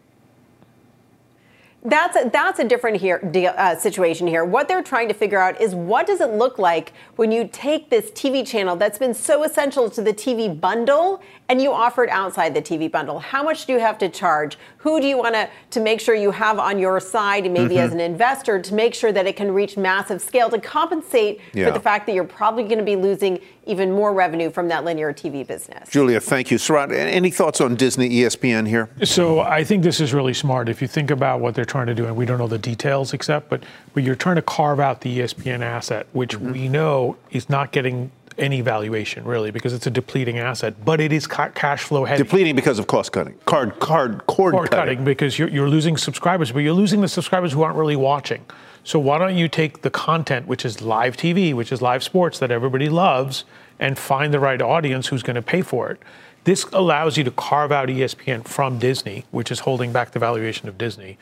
[1.84, 4.44] That's a, that's a different here deal, uh, situation here.
[4.44, 7.88] What they're trying to figure out is what does it look like when you take
[7.88, 12.10] this TV channel that's been so essential to the TV bundle and you offer it
[12.10, 13.20] outside the TV bundle.
[13.20, 14.58] How much do you have to charge?
[14.78, 17.84] Who do you want to to make sure you have on your side, maybe Mhm.
[17.84, 21.66] as an investor, to make sure that it can reach massive scale to compensate Yeah.
[21.66, 24.82] for the fact that you're probably going to be losing even more revenue from that
[24.84, 25.88] linear TV business.
[25.90, 26.56] Julia, thank you.
[26.56, 28.88] Sarat, any thoughts on Disney ESPN here?
[29.04, 30.68] So I think this is really smart.
[30.68, 33.12] If you think about what they're trying to do, and we don't know the details
[33.12, 36.52] except, but, but you're trying to carve out the ESPN asset, which mm-hmm.
[36.52, 41.12] we know is not getting any valuation really because it's a depleting asset, but it
[41.12, 42.22] is ca- cash flow heavy.
[42.22, 44.94] Depleting because of cost cutting, card, card, cord, cord cutting.
[44.94, 48.44] cutting because you're, you're losing subscribers, but you're losing the subscribers who aren't really watching.
[48.88, 52.38] So why don't you take the content, which is live TV, which is live sports
[52.38, 53.44] that everybody loves,
[53.78, 56.00] and find the right audience who's going to pay for it?
[56.44, 60.70] This allows you to carve out ESPN from Disney, which is holding back the valuation
[60.70, 61.18] of Disney,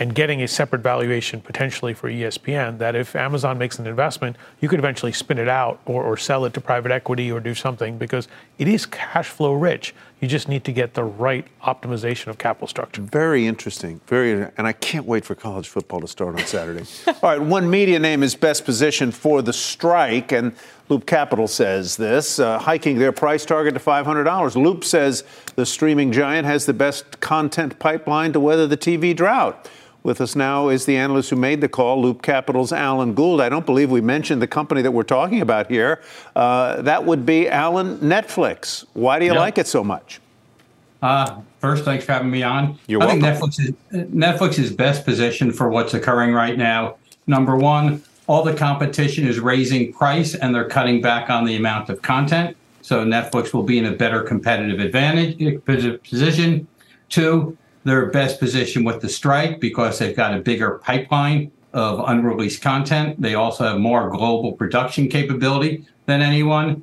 [0.00, 2.78] and getting a separate valuation potentially for ESPN.
[2.78, 6.46] That if Amazon makes an investment, you could eventually spin it out or, or sell
[6.46, 8.26] it to private equity or do something because
[8.58, 9.94] it is cash flow rich.
[10.18, 13.02] You just need to get the right optimization of capital structure.
[13.02, 14.00] Very interesting.
[14.06, 16.84] Very, and I can't wait for college football to start on Saturday.
[17.06, 20.54] All right, one media name is best positioned for the strike, and
[20.88, 24.56] Loop Capital says this, uh, hiking their price target to $500.
[24.56, 25.24] Loop says
[25.56, 29.68] the streaming giant has the best content pipeline to weather the TV drought.
[30.02, 33.40] With us now is the analyst who made the call, Loop Capital's Alan Gould.
[33.40, 36.00] I don't believe we mentioned the company that we're talking about here.
[36.34, 38.86] Uh, that would be Alan Netflix.
[38.94, 39.40] Why do you Yep.
[39.40, 40.20] like it so much?
[41.02, 42.78] Uh, first, thanks for having me on.
[42.86, 43.22] You're I think.
[43.24, 46.96] Netflix is Netflix is best positioned for what's occurring right now.
[47.26, 51.88] Number one, all the competition is raising price and they're cutting back on the amount
[51.90, 52.56] of content.
[52.82, 55.62] So Netflix will be in a better competitive advantage
[56.04, 56.66] position.
[57.08, 62.62] Two, they're best positioned with the strike because they've got a bigger pipeline of unreleased
[62.62, 63.20] content.
[63.20, 66.82] They also have more global production capability than anyone.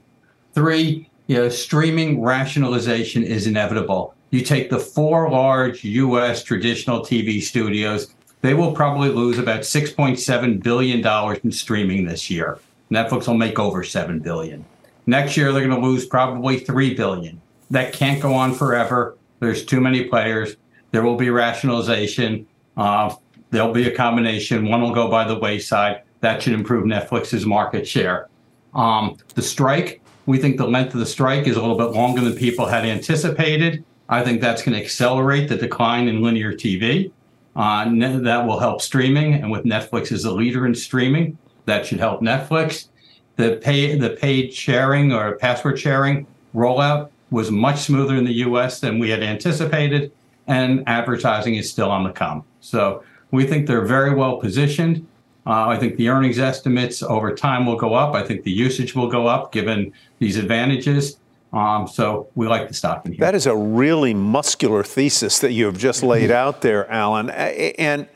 [0.53, 4.15] Three, you know, streaming rationalization is inevitable.
[4.31, 6.43] You take the four large U.S.
[6.43, 12.59] traditional TV studios, they will probably lose about $6.7 billion in streaming this year.
[12.91, 14.65] Netflix will make over 7 billion.
[15.05, 17.41] Next year, they're going to lose probably 3 billion.
[17.71, 19.17] That can't go on forever.
[19.39, 20.55] There's too many players.
[20.91, 22.47] There will be rationalization.
[22.75, 23.13] Uh,
[23.51, 24.67] there'll be a combination.
[24.69, 26.03] One will go by the wayside.
[26.21, 28.27] That should improve Netflix's market share.
[28.73, 32.21] Um, the strike, we think the length of the strike is a little bit longer
[32.21, 33.83] than people had anticipated.
[34.09, 37.11] I think that's going to accelerate the decline in linear TV.
[37.55, 41.99] Uh, that will help streaming, and with Netflix as a leader in streaming, that should
[41.99, 42.89] help Netflix.
[43.35, 48.79] The pay, the paid sharing or password sharing rollout was much smoother in the U.S.
[48.79, 50.11] than we had anticipated,
[50.47, 52.43] and advertising is still on the come.
[52.61, 55.05] So we think they're very well positioned.
[55.45, 58.15] Uh, I think the earnings estimates over time will go up.
[58.15, 61.17] I think the usage will go up given these advantages.
[61.53, 63.21] Um, so we like the stock in here.
[63.21, 67.29] That is a really muscular thesis that you have just laid out there, Alan.
[67.29, 68.07] And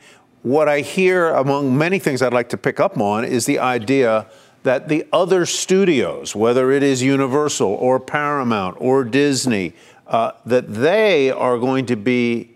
[0.42, 4.26] what I hear among many things I'd like to pick up on is the idea
[4.64, 9.72] that the other studios, whether it is Universal or Paramount or Disney,
[10.06, 12.52] uh, that they are going to be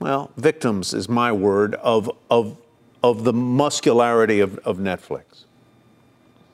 [0.00, 2.56] well, victims is my word of of
[3.02, 5.44] of the muscularity of, of Netflix?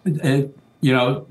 [0.05, 1.27] It, you know,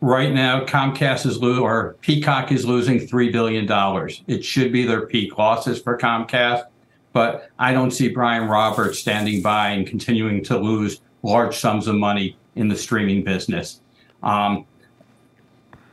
[0.00, 4.22] right now Comcast is losing, or Peacock is losing three billion dollars.
[4.26, 6.64] It should be their peak losses for Comcast,
[7.12, 11.96] but I don't see Brian Roberts standing by and continuing to lose large sums of
[11.96, 13.80] money in the streaming business.
[14.22, 14.64] Um,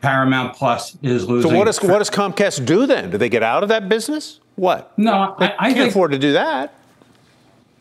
[0.02, 1.52] Paramount Plus is losing.
[1.52, 3.10] So what does what does Comcast do then?
[3.10, 4.40] Do they get out of that business?
[4.56, 4.98] What?
[4.98, 6.74] No, they I, I can't think, afford to do that.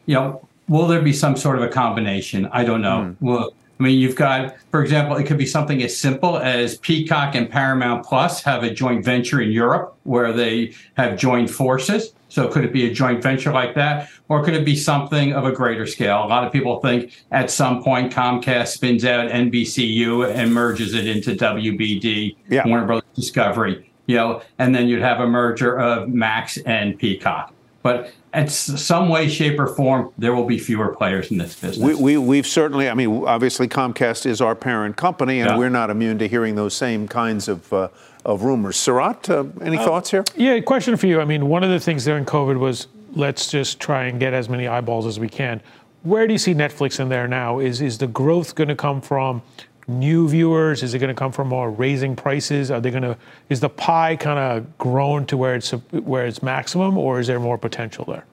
[0.07, 2.47] You know, will there be some sort of a combination?
[2.53, 3.01] I don't know.
[3.01, 3.17] Mm.
[3.21, 7.37] Well, I mean, you've got, for example, it could be something as simple as Peacock
[7.37, 12.13] and Paramount Plus have a joint venture in Europe where they have joined forces.
[12.29, 14.09] So could it be a joint venture like that?
[14.29, 16.25] Or could it be something of a greater scale?
[16.25, 21.07] A lot of people think at some point Comcast spins out NBCU and merges it
[21.07, 22.67] into WBD, yeah.
[22.67, 27.55] Warner Brothers Discovery, you know, and then you'd have a merger of Max and Peacock.
[27.83, 31.99] But in some way, shape, or form, there will be fewer players in this business.
[31.99, 35.59] We, we, have certainly, I mean, obviously Comcast is our parent company, and yeah.
[35.59, 37.89] we're not immune to hearing those same kinds of, uh,
[38.29, 38.77] of rumors.
[38.77, 40.23] Sarat, uh, any uh, thoughts here?
[40.37, 41.19] Yeah, question for you.
[41.21, 44.51] I mean, one of the things during COVID was let's just try and get as
[44.51, 45.63] many eyeballs as we can.
[46.03, 47.59] Where do you see Netflix in there now?
[47.59, 49.41] Is, is the growth going to come from
[49.89, 50.83] new viewers?
[50.83, 52.71] Is it going to come from more raising prices?
[52.71, 53.17] Are they going to
[53.49, 57.41] is the pie kind of grown to where it's where it's maximum, or is there
[57.41, 58.27] more potential there?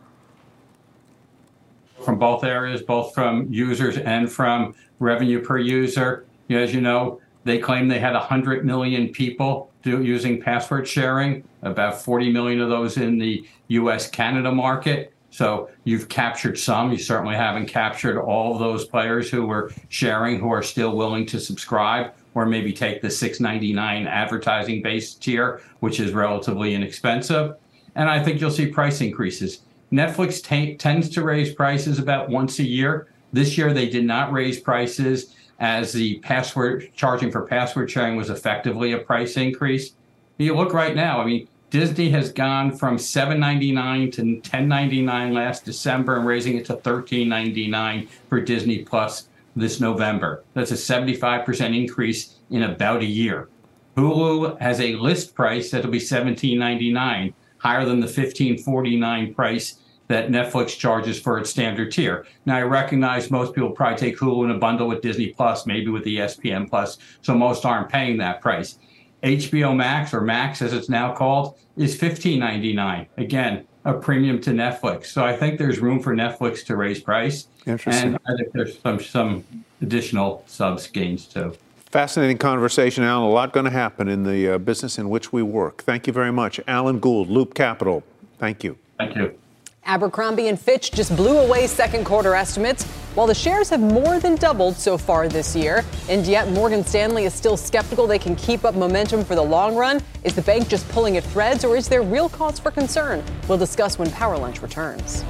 [2.03, 6.25] From both areas, both from users and from revenue per user.
[6.49, 12.01] As you know, they claim they had 100 million people do, using password sharing, about
[12.01, 15.13] 40 million of those in the US Canada market.
[15.29, 16.91] So you've captured some.
[16.91, 21.25] You certainly haven't captured all of those players who were sharing, who are still willing
[21.27, 27.55] to subscribe, or maybe take the 6.99 advertising based tier, which is relatively inexpensive.
[27.95, 29.61] And I think you'll see price increases.
[29.91, 33.07] Netflix t- tends to raise prices about once a year.
[33.31, 38.29] This year they did not raise prices as the password charging for password sharing was
[38.29, 39.93] effectively a price increase.
[40.37, 46.17] You look right now, I mean, Disney has gone from $7.99 to $10.99 last December
[46.17, 50.43] and raising it to $13.99 for Disney Plus this November.
[50.53, 53.49] That's a 75% increase in about a year.
[53.97, 60.77] Hulu has a list price that'll be $17.99, higher than the $15.49 price that Netflix
[60.77, 62.25] charges for its standard tier.
[62.45, 65.89] Now, I recognize most people probably take Hulu in a bundle with Disney Plus, maybe
[65.89, 68.77] with ESPN Plus, so most aren't paying that price.
[69.23, 73.07] HBO Max, or Max as it's now called, is $15.99.
[73.17, 75.07] Again, a premium to Netflix.
[75.07, 77.47] So I think there's room for Netflix to raise price.
[77.65, 78.15] Interesting.
[78.15, 79.43] And I think there's some, some
[79.81, 81.55] additional subs gains too.
[81.85, 83.23] Fascinating conversation, Alan.
[83.23, 85.83] A lot going to happen in the uh, business in which we work.
[85.83, 86.59] Thank you very much.
[86.67, 88.03] Alan Gould, Loop Capital.
[88.37, 88.77] Thank you.
[88.97, 89.37] Thank you.
[89.85, 94.35] Abercrombie and Fitch just blew away second quarter estimates, while the shares have more than
[94.35, 95.85] doubled so far this year.
[96.09, 99.75] And yet Morgan Stanley is still skeptical they can keep up momentum for the long
[99.75, 100.01] run.
[100.23, 103.23] Is the bank just pulling at threads, or is there real cause for concern?
[103.47, 105.23] We'll discuss when Power Lunch returns.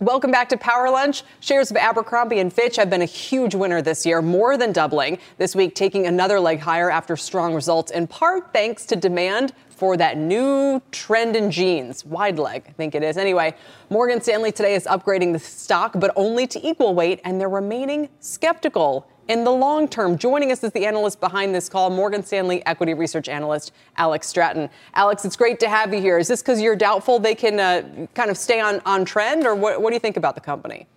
[0.00, 1.24] Welcome back to Power Lunch.
[1.40, 5.18] Shares of Abercrombie and Fitch have been a huge winner this year, more than doubling.
[5.38, 9.96] This week, taking another leg higher after strong results, in part thanks to demand for
[9.96, 12.04] that new trend in jeans.
[12.04, 13.16] Wide leg, I think it is.
[13.16, 13.54] Anyway,
[13.90, 18.08] Morgan Stanley today is upgrading the stock, but only to equal weight, and they're remaining
[18.18, 20.18] skeptical in the long term.
[20.18, 24.68] Joining us is the analyst behind this call, Morgan Stanley equity research analyst Alex Straton.
[24.94, 26.18] Alex, it's great to have you here.
[26.18, 29.54] Is this because you're doubtful they can uh, kind of stay on, on trend, or
[29.54, 30.88] what, what do you think about the company?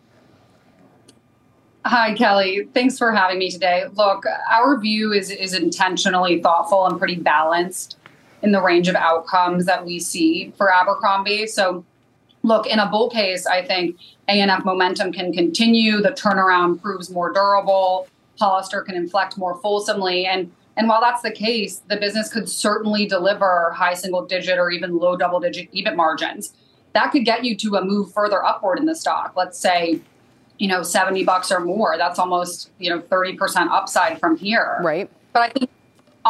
[1.85, 2.67] Hi, Kelly.
[2.73, 3.85] Thanks for having me today.
[3.93, 7.97] Look, our view is is intentionally thoughtful and pretty balanced
[8.43, 11.47] in the range of outcomes that we see for Abercrombie.
[11.47, 11.85] So,
[12.43, 16.01] look, in a bull case, I think ANF momentum can continue.
[16.01, 18.07] The turnaround proves more durable.
[18.39, 20.25] Hollister can inflect more fulsomely.
[20.25, 24.71] And and while that's the case, the business could certainly deliver high single digit or
[24.71, 26.53] even low double digit EBIT margins.
[26.93, 29.33] That could get you to a move further upward in the stock.
[29.35, 29.99] Let's say,
[30.57, 31.97] you know, 70 bucks or more.
[31.97, 34.79] That's almost, you know, 30% upside from here.
[34.81, 35.09] Right.
[35.33, 35.69] But I think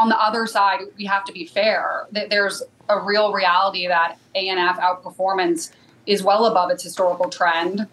[0.02, 2.08] on the other side, we have to be fair.
[2.12, 5.72] That there's a real reality that ANF outperformance
[6.08, 7.88] is well above its historical trend.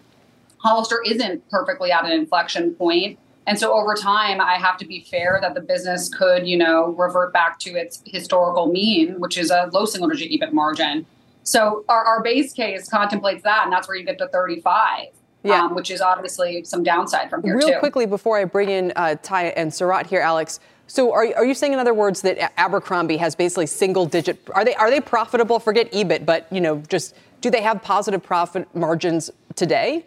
[0.57, 3.19] Hollister isn't perfectly at an inflection point.
[3.45, 6.87] And so over time, I have to be fair that the business could, you know,
[6.97, 11.05] revert back to its historical mean, which is a low single digit EBIT margin.
[11.43, 15.07] So our, our base case contemplates that, and that's where you get to 35.
[15.41, 15.63] Yeah.
[15.63, 17.79] Um, which is obviously some downside from here Real too.
[17.79, 20.59] quickly before I bring in uh, Ty and Sarat here, Alex,
[20.89, 24.39] so are, are you saying, in other words, that Abercrombie has basically single digit?
[24.53, 25.59] Are they are they profitable?
[25.59, 30.05] Forget EBIT, but you know, just Do they have positive profit margins today?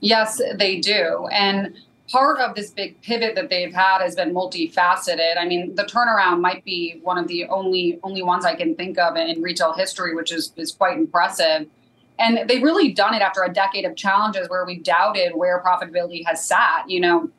[0.00, 1.26] Yes, they do.
[1.32, 1.74] And
[2.10, 5.36] part of this big pivot that they've had has been multifaceted.
[5.38, 8.98] I mean, the turnaround might be one of the only only ones I can think
[8.98, 11.68] of in retail history, which is is quite impressive.
[12.18, 16.26] And they've really done it after a decade of challenges where we doubted where profitability
[16.26, 16.88] has sat.
[16.88, 17.30] You know,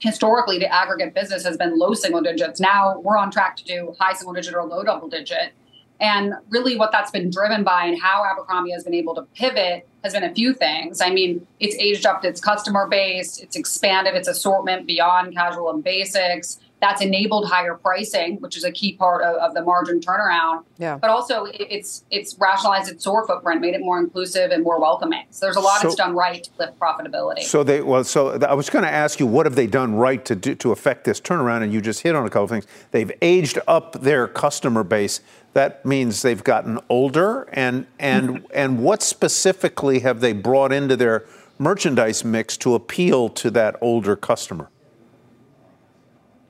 [0.00, 2.60] historically the aggregate business has been low single digits.
[2.60, 5.52] Now we're on track to do high single digit or low double digit.
[6.00, 9.88] And really, what that's been driven by and how Abercrombie has been able to pivot
[10.02, 11.00] has been a few things.
[11.00, 15.84] I mean, it's aged up its customer base, it's expanded its assortment beyond casual and
[15.84, 16.58] basics.
[16.80, 20.64] That's enabled higher pricing, which is a key part of, of the margin turnaround.
[20.76, 20.98] Yeah.
[20.98, 25.24] But also, it's it's rationalized its store footprint, made it more inclusive and more welcoming.
[25.30, 27.42] So there's a lot So- it's done right to lift profitability.
[27.44, 30.22] So they well, so I was going to ask you, what have they done right
[30.26, 31.62] to do, to affect this turnaround?
[31.62, 32.66] And you just hit on a couple of things.
[32.90, 35.20] They've aged up their customer base.
[35.54, 37.48] That means they've gotten older.
[37.52, 41.24] And and and what specifically have they brought into their
[41.58, 44.68] merchandise mix to appeal to that older customer?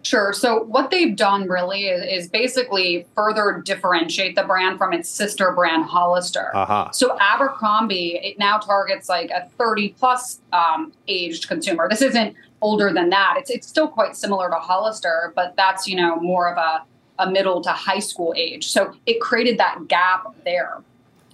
[0.05, 0.35] Sure.
[0.35, 5.53] So what they've done really is, is basically further differentiate the brand from its sister
[5.53, 6.55] brand Hollister.
[6.55, 6.91] Aha.
[6.91, 11.89] So Abercrombie it now targets like a 30 plus um, aged consumer.
[11.89, 13.37] This isn't older than that.
[13.39, 16.85] It's it's still quite similar to Hollister, but that's you know more of a
[17.19, 18.69] a middle to high school age.
[18.69, 20.83] So it created that gap there.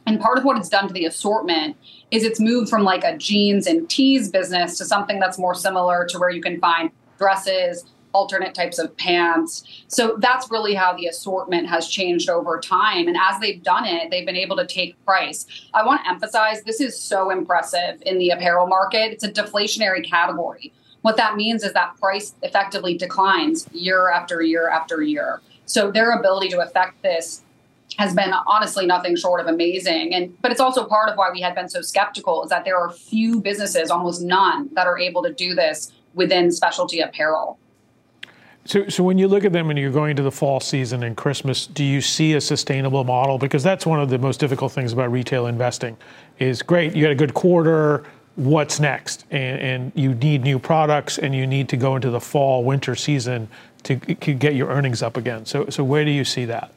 [0.06, 1.76] And part of what it's done to the assortment
[2.10, 6.06] is it's moved from like a jeans and tees business to something that's more similar
[6.06, 9.84] to where you can find dresses, alternate types of pants.
[9.88, 13.08] So that's really how the assortment has changed over time.
[13.08, 15.46] And as they've done it, they've been able to take price.
[15.74, 19.12] I want to emphasize this is so impressive in the apparel market.
[19.12, 20.72] It's a deflationary category.
[21.02, 25.40] What that means is that price effectively declines year after year after year.
[25.64, 27.42] So their ability to affect this
[27.96, 31.40] has been honestly nothing short of amazing and but it's also part of why we
[31.40, 35.22] had been so skeptical is that there are few businesses almost none that are able
[35.22, 37.58] to do this within specialty apparel
[38.66, 41.16] So, so when you look at them and you're going to the fall season and
[41.16, 43.38] Christmas, do you see a sustainable model?
[43.38, 45.96] Because that's one of the most difficult things about retail investing.
[46.38, 48.04] Is great, you had a good quarter.
[48.36, 49.24] What's next?
[49.30, 52.94] And, and you need new products, and you need to go into the fall winter
[52.94, 53.48] season
[53.82, 55.46] to, to get your earnings up again.
[55.46, 56.70] So, so where do you see that?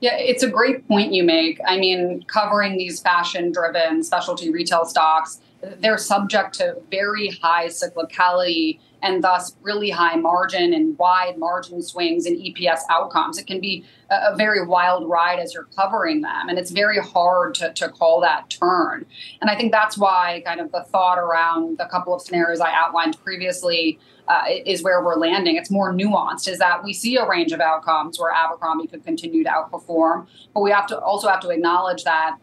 [0.00, 1.58] Yeah, it's a great point you make.
[1.66, 8.78] I mean, covering these fashion driven specialty retail stocks, they're subject to very high cyclicality
[9.06, 13.38] and thus really high margin and wide margin swings in EPS outcomes.
[13.38, 17.54] It can be a, very wild ride as you're covering them, and it's very hard
[17.56, 19.06] to, to call that turn.
[19.40, 22.72] And I think that's why kind of the thought around the couple of scenarios I
[22.72, 23.98] outlined previously
[24.28, 25.56] uh, is where we're landing.
[25.56, 26.48] It's more nuanced.
[26.48, 30.60] Is that we see a range of outcomes where Abercrombie could continue to outperform, but
[30.62, 32.38] we have to also have to acknowledge that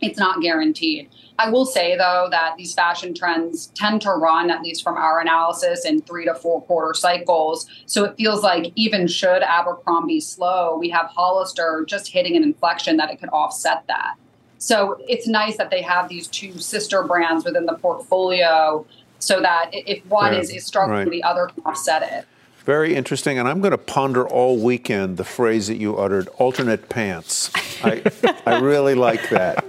[0.00, 1.08] it's not guaranteed.
[1.38, 5.20] I will say though that these fashion trends tend to run, at least from our
[5.20, 7.66] analysis, in three to four quarter cycles.
[7.86, 12.96] So it feels like even should Abercrombie slow, we have Hollister just hitting an inflection
[12.96, 14.14] that it could offset that.
[14.58, 18.84] So it's nice that they have these two sister brands within the portfolio
[19.20, 21.10] so that if one Yeah, is, is struggling, right.
[21.10, 22.26] the other can offset it.
[22.64, 26.88] Very interesting, and I'm going to ponder all weekend the phrase that you uttered: alternate
[26.88, 27.50] pants.
[27.82, 28.02] I,
[28.44, 29.64] I really like that.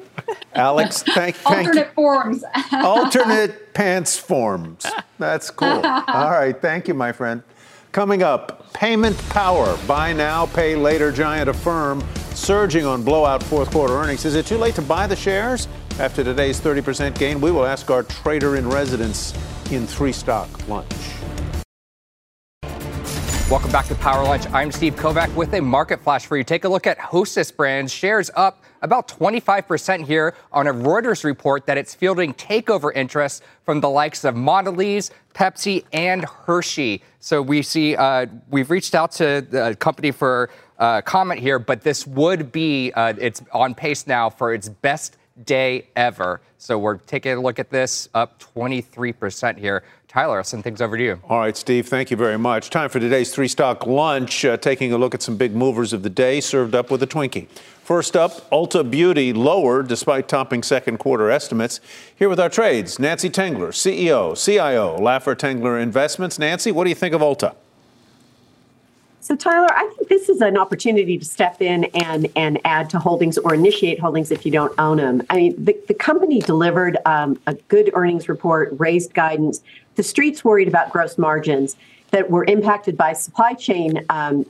[0.53, 1.81] Alex, thank, thank you.
[1.81, 2.43] Alternate forms.
[2.73, 4.85] alternate pants forms.
[5.17, 5.67] That's cool.
[5.83, 7.43] All right, thank you, my friend.
[7.91, 9.77] Coming up, payment power.
[9.87, 11.11] Buy now, pay later.
[11.11, 12.03] Giant Affirm
[12.35, 14.25] surging on blowout fourth quarter earnings.
[14.25, 15.67] Is it too late to buy the shares?
[15.99, 19.33] After today's 30% gain, we will ask our trader in residence
[19.71, 20.89] in three stock lunch.
[23.49, 24.45] Welcome back to Power Lunch.
[24.53, 26.43] I'm Steve Kovach with a market flash for you.
[26.43, 27.91] Take a look at Hostess Brands.
[27.91, 33.81] Shares up about 25% here on a Reuters report that it's fielding takeover interest from
[33.81, 37.01] the likes of Mondelez, Pepsi, and Hershey.
[37.19, 40.49] So we see uh, we've reached out to the company for
[40.79, 45.17] uh, comment here, but this would be uh, it's on pace now for its best
[45.45, 46.41] day ever.
[46.57, 49.83] So we're taking a look at this up 23% here.
[50.07, 51.19] Tyler, I'll send things over to you.
[51.29, 52.69] All right, Steve, thank you very much.
[52.69, 56.03] Time for today's three stock lunch, uh, taking a look at some big movers of
[56.03, 57.47] the day, served up with a Twinkie.
[57.89, 61.79] First up, Ulta Beauty lower despite topping second quarter estimates.
[62.15, 66.37] Here with our trades, Nancy Tengler, CEO, CIO, Laffer Tengler Investments.
[66.37, 67.55] Nancy, what do you think of Ulta?
[69.21, 72.99] So, Tyler, I think this is an opportunity to step in and, and add to
[72.99, 75.23] holdings or initiate holdings if you don't own them.
[75.31, 79.63] I mean, the, the company delivered um, a good earnings report, raised guidance.
[79.95, 81.75] The street's worried about gross margins
[82.11, 84.45] that were impacted by supply chain um,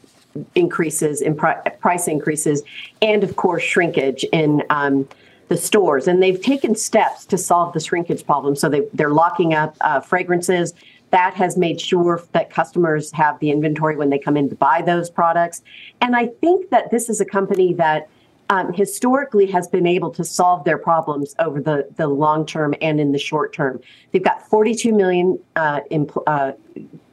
[0.55, 2.63] increases in pri- price increases,
[3.01, 5.07] and of course, shrinkage in um,
[5.49, 6.07] the stores.
[6.07, 8.55] And they've taken steps to solve the shrinkage problem.
[8.55, 10.73] So they, they're locking up uh, fragrances.
[11.11, 14.83] That has made sure that customers have the inventory when they come in to buy
[14.83, 15.63] those products.
[16.01, 18.07] And I think that this is a company that
[18.49, 22.99] um, historically has been able to solve their problems over the, the long term and
[22.99, 23.79] in the short term.
[24.11, 26.53] They've got 42 million uh, impl- uh,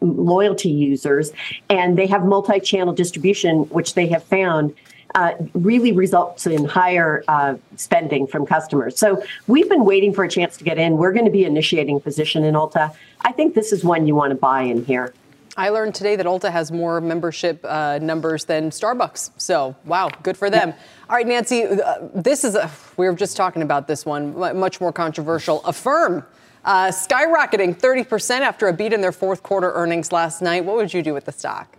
[0.01, 1.32] loyalty users,
[1.68, 4.74] and they have multi channel distribution, which they have found.
[5.14, 8.99] Uh, really results in higher uh, spending from customers.
[8.99, 10.99] So we've been waiting for a chance to get in.
[10.99, 12.95] We're going to be initiating position in Ulta.
[13.22, 15.14] I think this is one you want to buy in here.
[15.57, 19.31] I learned today that Ulta has more membership uh, numbers than Starbucks.
[19.39, 20.71] So, wow, good for them.
[20.71, 20.77] Yeah.
[21.09, 24.81] All right, Nancy, uh, this is, a, we were just talking about this one, much
[24.81, 25.65] more controversial.
[25.65, 26.27] Affirm
[26.65, 30.65] uh, skyrocketing 30% after a beat in their fourth quarter earnings last night.
[30.65, 31.76] What would you do with the stock?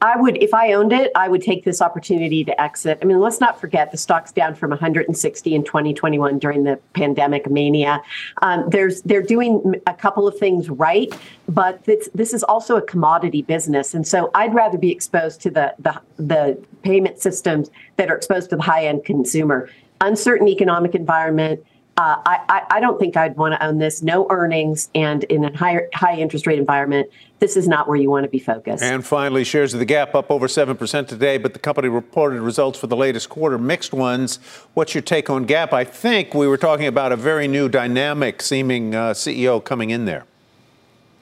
[0.00, 2.98] I would, if I owned it, I would take this opportunity to exit.
[3.02, 7.50] I mean, let's not forget the stock's down from 160 in 2021 during the pandemic
[7.50, 8.00] mania.
[8.42, 11.12] Um, there's, they're doing a couple of things right,
[11.48, 15.74] but this, is also a commodity business, and so I'd rather be exposed to the
[15.78, 19.70] the, the payment systems that are exposed to the high end consumer.
[20.02, 21.64] Uncertain economic environment
[21.98, 24.02] uh, I, I don't think I'd want to own this.
[24.02, 28.08] No earnings and in a higher high interest rate environment, this is not where you
[28.08, 28.84] want to be focused.
[28.84, 32.78] And finally, shares of the Gap up over 7% today, but the company reported results
[32.78, 34.36] for the latest quarter, mixed ones.
[34.74, 35.72] What's your take on Gap?
[35.72, 40.04] I think we were talking about a very new, dynamic seeming uh, CEO coming in
[40.04, 40.24] there.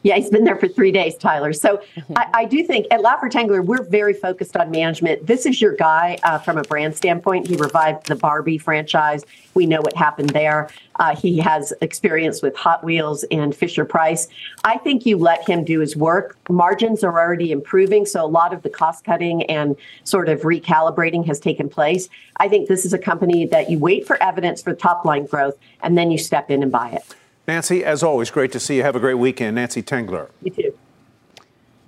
[0.07, 1.53] Yeah, he's been there for three days, Tyler.
[1.53, 1.83] So.
[2.15, 5.27] I, I, do think at Laffer Tengler, we're very focused on management.
[5.27, 7.49] This is your guy uh, from a brand standpoint.
[7.49, 9.25] He revived the Barbie franchise.
[9.55, 10.69] We know what happened there.
[11.01, 14.29] Uh, he has experience with Hot Wheels and Fisher Price.
[14.63, 16.37] I think you let him do his work.
[16.49, 21.27] Margins are already improving, so a lot of the cost cutting and sort of recalibrating
[21.27, 22.09] has taken place.
[22.37, 25.57] I think this is a company that you wait for evidence for top line growth
[25.83, 27.17] and then you step in and buy it.
[27.47, 28.83] Nancy, as always, great to see you.
[28.83, 29.55] Have a great weekend.
[29.55, 30.31] Nancy Tengler.
[30.43, 30.79] You too.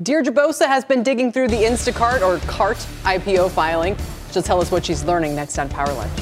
[0.00, 3.96] Deirdre Bosa has been digging through the Instacart or CART IPO filing.
[4.30, 6.12] She'll tell us what she's learning next on Power Lunch.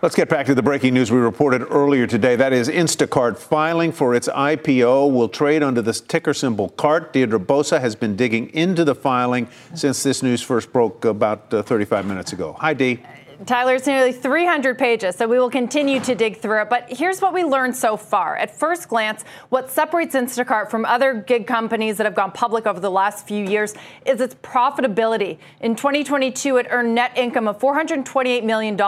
[0.00, 2.36] Let's get back to the breaking news we reported earlier today.
[2.36, 7.12] That is Instacart filing for its IPO will trade under the ticker symbol CART.
[7.12, 11.62] Deirdre Bosa has been digging into the filing since this news first broke about uh,
[11.62, 12.56] 35 minutes ago.
[12.60, 13.00] Hi, Dee.
[13.46, 16.68] Tyler, it's nearly 300 pages, so we will continue to dig through it.
[16.68, 18.36] But here's what we learned so far.
[18.36, 22.80] At first glance, what separates Instacart from other gig companies that have gone public over
[22.80, 23.74] the last few years
[24.04, 25.38] is its profitability.
[25.60, 28.80] In 2022, it earned net income of $428 million,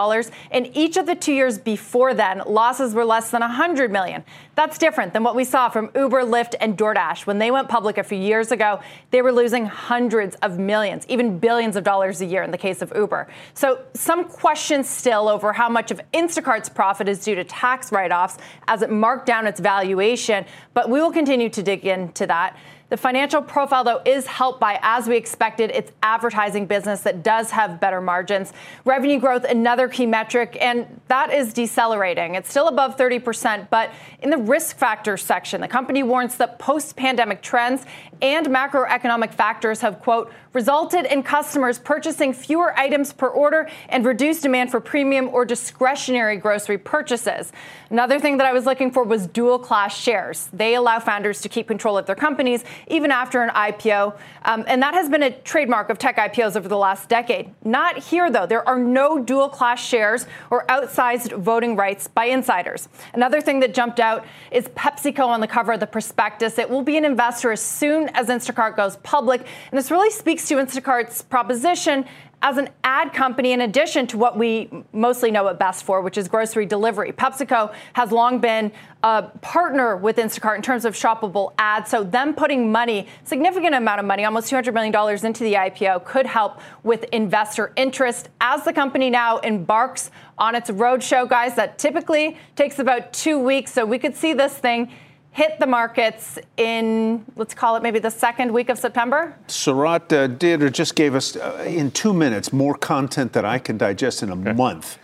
[0.50, 4.24] and each of the two years before then, losses were less than $100 million.
[4.60, 7.24] That's different than what we saw from Uber, Lyft, and DoorDash.
[7.24, 8.80] When they went public a few years ago,
[9.10, 12.82] they were losing hundreds of millions, even billions of dollars a year in the case
[12.82, 13.26] of Uber.
[13.54, 18.12] So some questions still over how much of Instacart's profit is due to tax write
[18.12, 18.36] offs
[18.68, 20.44] as it marked down its valuation,
[20.74, 22.54] but we will continue to dig into that.
[22.90, 27.52] The financial profile, though, is helped by, as we expected, its advertising business that does
[27.52, 28.52] have better margins.
[28.84, 32.34] Revenue growth, another key metric, and that is decelerating.
[32.34, 36.96] It's still above 30%, but in the risk factors section, the company warns that post
[36.96, 37.86] pandemic trends
[38.20, 44.42] and macroeconomic factors have, quote, resulted in customers purchasing fewer items per order and reduced
[44.42, 47.52] demand for premium or discretionary grocery purchases.
[47.90, 50.48] Another thing that I was looking for was dual class shares.
[50.52, 54.16] They allow founders to keep control of their companies even after an IPO.
[54.44, 57.52] Um, and that has been a trademark of tech IPOs over the last decade.
[57.64, 58.46] Not here, though.
[58.46, 62.88] There are no dual class shares or outsized voting rights by insiders.
[63.14, 66.58] Another thing that jumped out is PepsiCo on the cover of the prospectus.
[66.58, 69.40] It will be an investor as soon as Instacart goes public.
[69.40, 72.04] And this really speaks to Instacart's proposition
[72.42, 76.16] as an ad company in addition to what we mostly know it best for, which
[76.16, 77.12] is grocery delivery.
[77.12, 78.72] PepsiCo has long been
[79.02, 81.90] a partner with Instacart in terms of shoppable ads.
[81.90, 86.26] So them putting money, significant amount of money, almost $200 million into the IPO could
[86.26, 92.38] help with investor interest as the company now embarks on its roadshow, guys, that typically
[92.56, 93.70] takes about two weeks.
[93.72, 94.90] So we could see this thing
[95.32, 99.36] hit the markets in, let's call it maybe the second week of September?
[99.48, 103.58] Sarat uh, did or just gave us, uh, in two minutes, more content that I
[103.58, 104.52] can digest in a okay.
[104.52, 104.98] month.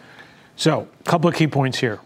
[0.57, 2.01] So, a couple of key points here.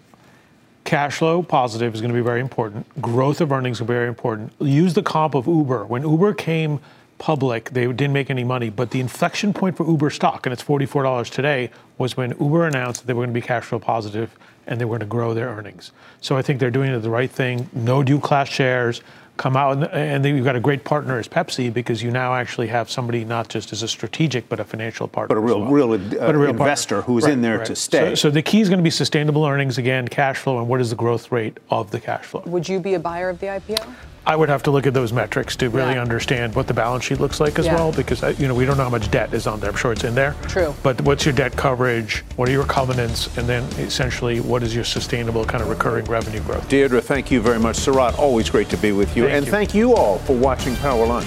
[0.84, 2.86] Cash flow positive is going to be very important.
[3.00, 4.52] Growth of earnings will be very important.
[4.60, 5.86] Use the comp of Uber.
[5.86, 6.80] When Uber came
[7.18, 10.64] public, they didn't make any money, but the inflection point for Uber stock, and it's
[10.64, 14.36] $44 today, was when Uber announced that they were going to be cash flow positive
[14.66, 15.92] and they were going to grow their earnings.
[16.20, 17.68] So I think they're doing the right thing.
[17.72, 19.02] No dual class shares,
[19.40, 22.34] come out, and, and then you've got a great partner as Pepsi because you now
[22.34, 25.60] actually have somebody not just as a strategic but a financial partner, but a real,
[25.60, 25.70] well.
[25.70, 27.14] real, uh, but a real investor partner.
[27.14, 27.66] who's right, in there right.
[27.66, 28.10] to stay.
[28.10, 30.80] So, so the key is going to be sustainable earnings again, cash flow, and what
[30.80, 32.42] is the growth rate of the cash flow.
[32.46, 33.94] Would you be a buyer of the IPO?
[34.30, 36.02] I would have to look at those metrics to really yeah.
[36.02, 37.74] understand what the balance sheet looks like as yeah.
[37.74, 39.70] well, because uh, you know we don't know how much debt is on there.
[39.70, 40.36] I'm sure it's in there.
[40.42, 40.72] True.
[40.84, 42.22] But what's your debt coverage?
[42.36, 43.36] What are your covenants?
[43.36, 46.68] And then essentially, what is your sustainable kind of recurring revenue growth?
[46.68, 47.76] Deirdre, thank you very much.
[47.78, 49.50] Sarat, always great to be with you, thank and you.
[49.50, 51.26] thank you all for watching Power Lunch.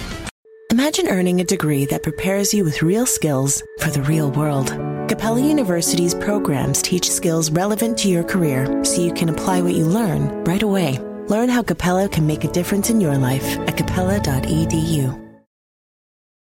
[0.71, 4.69] Imagine earning a degree that prepares you with real skills for the real world.
[5.09, 9.83] Capella University's programs teach skills relevant to your career, so you can apply what you
[9.83, 10.97] learn right away.
[11.27, 15.22] Learn how Capella can make a difference in your life at capella.edu.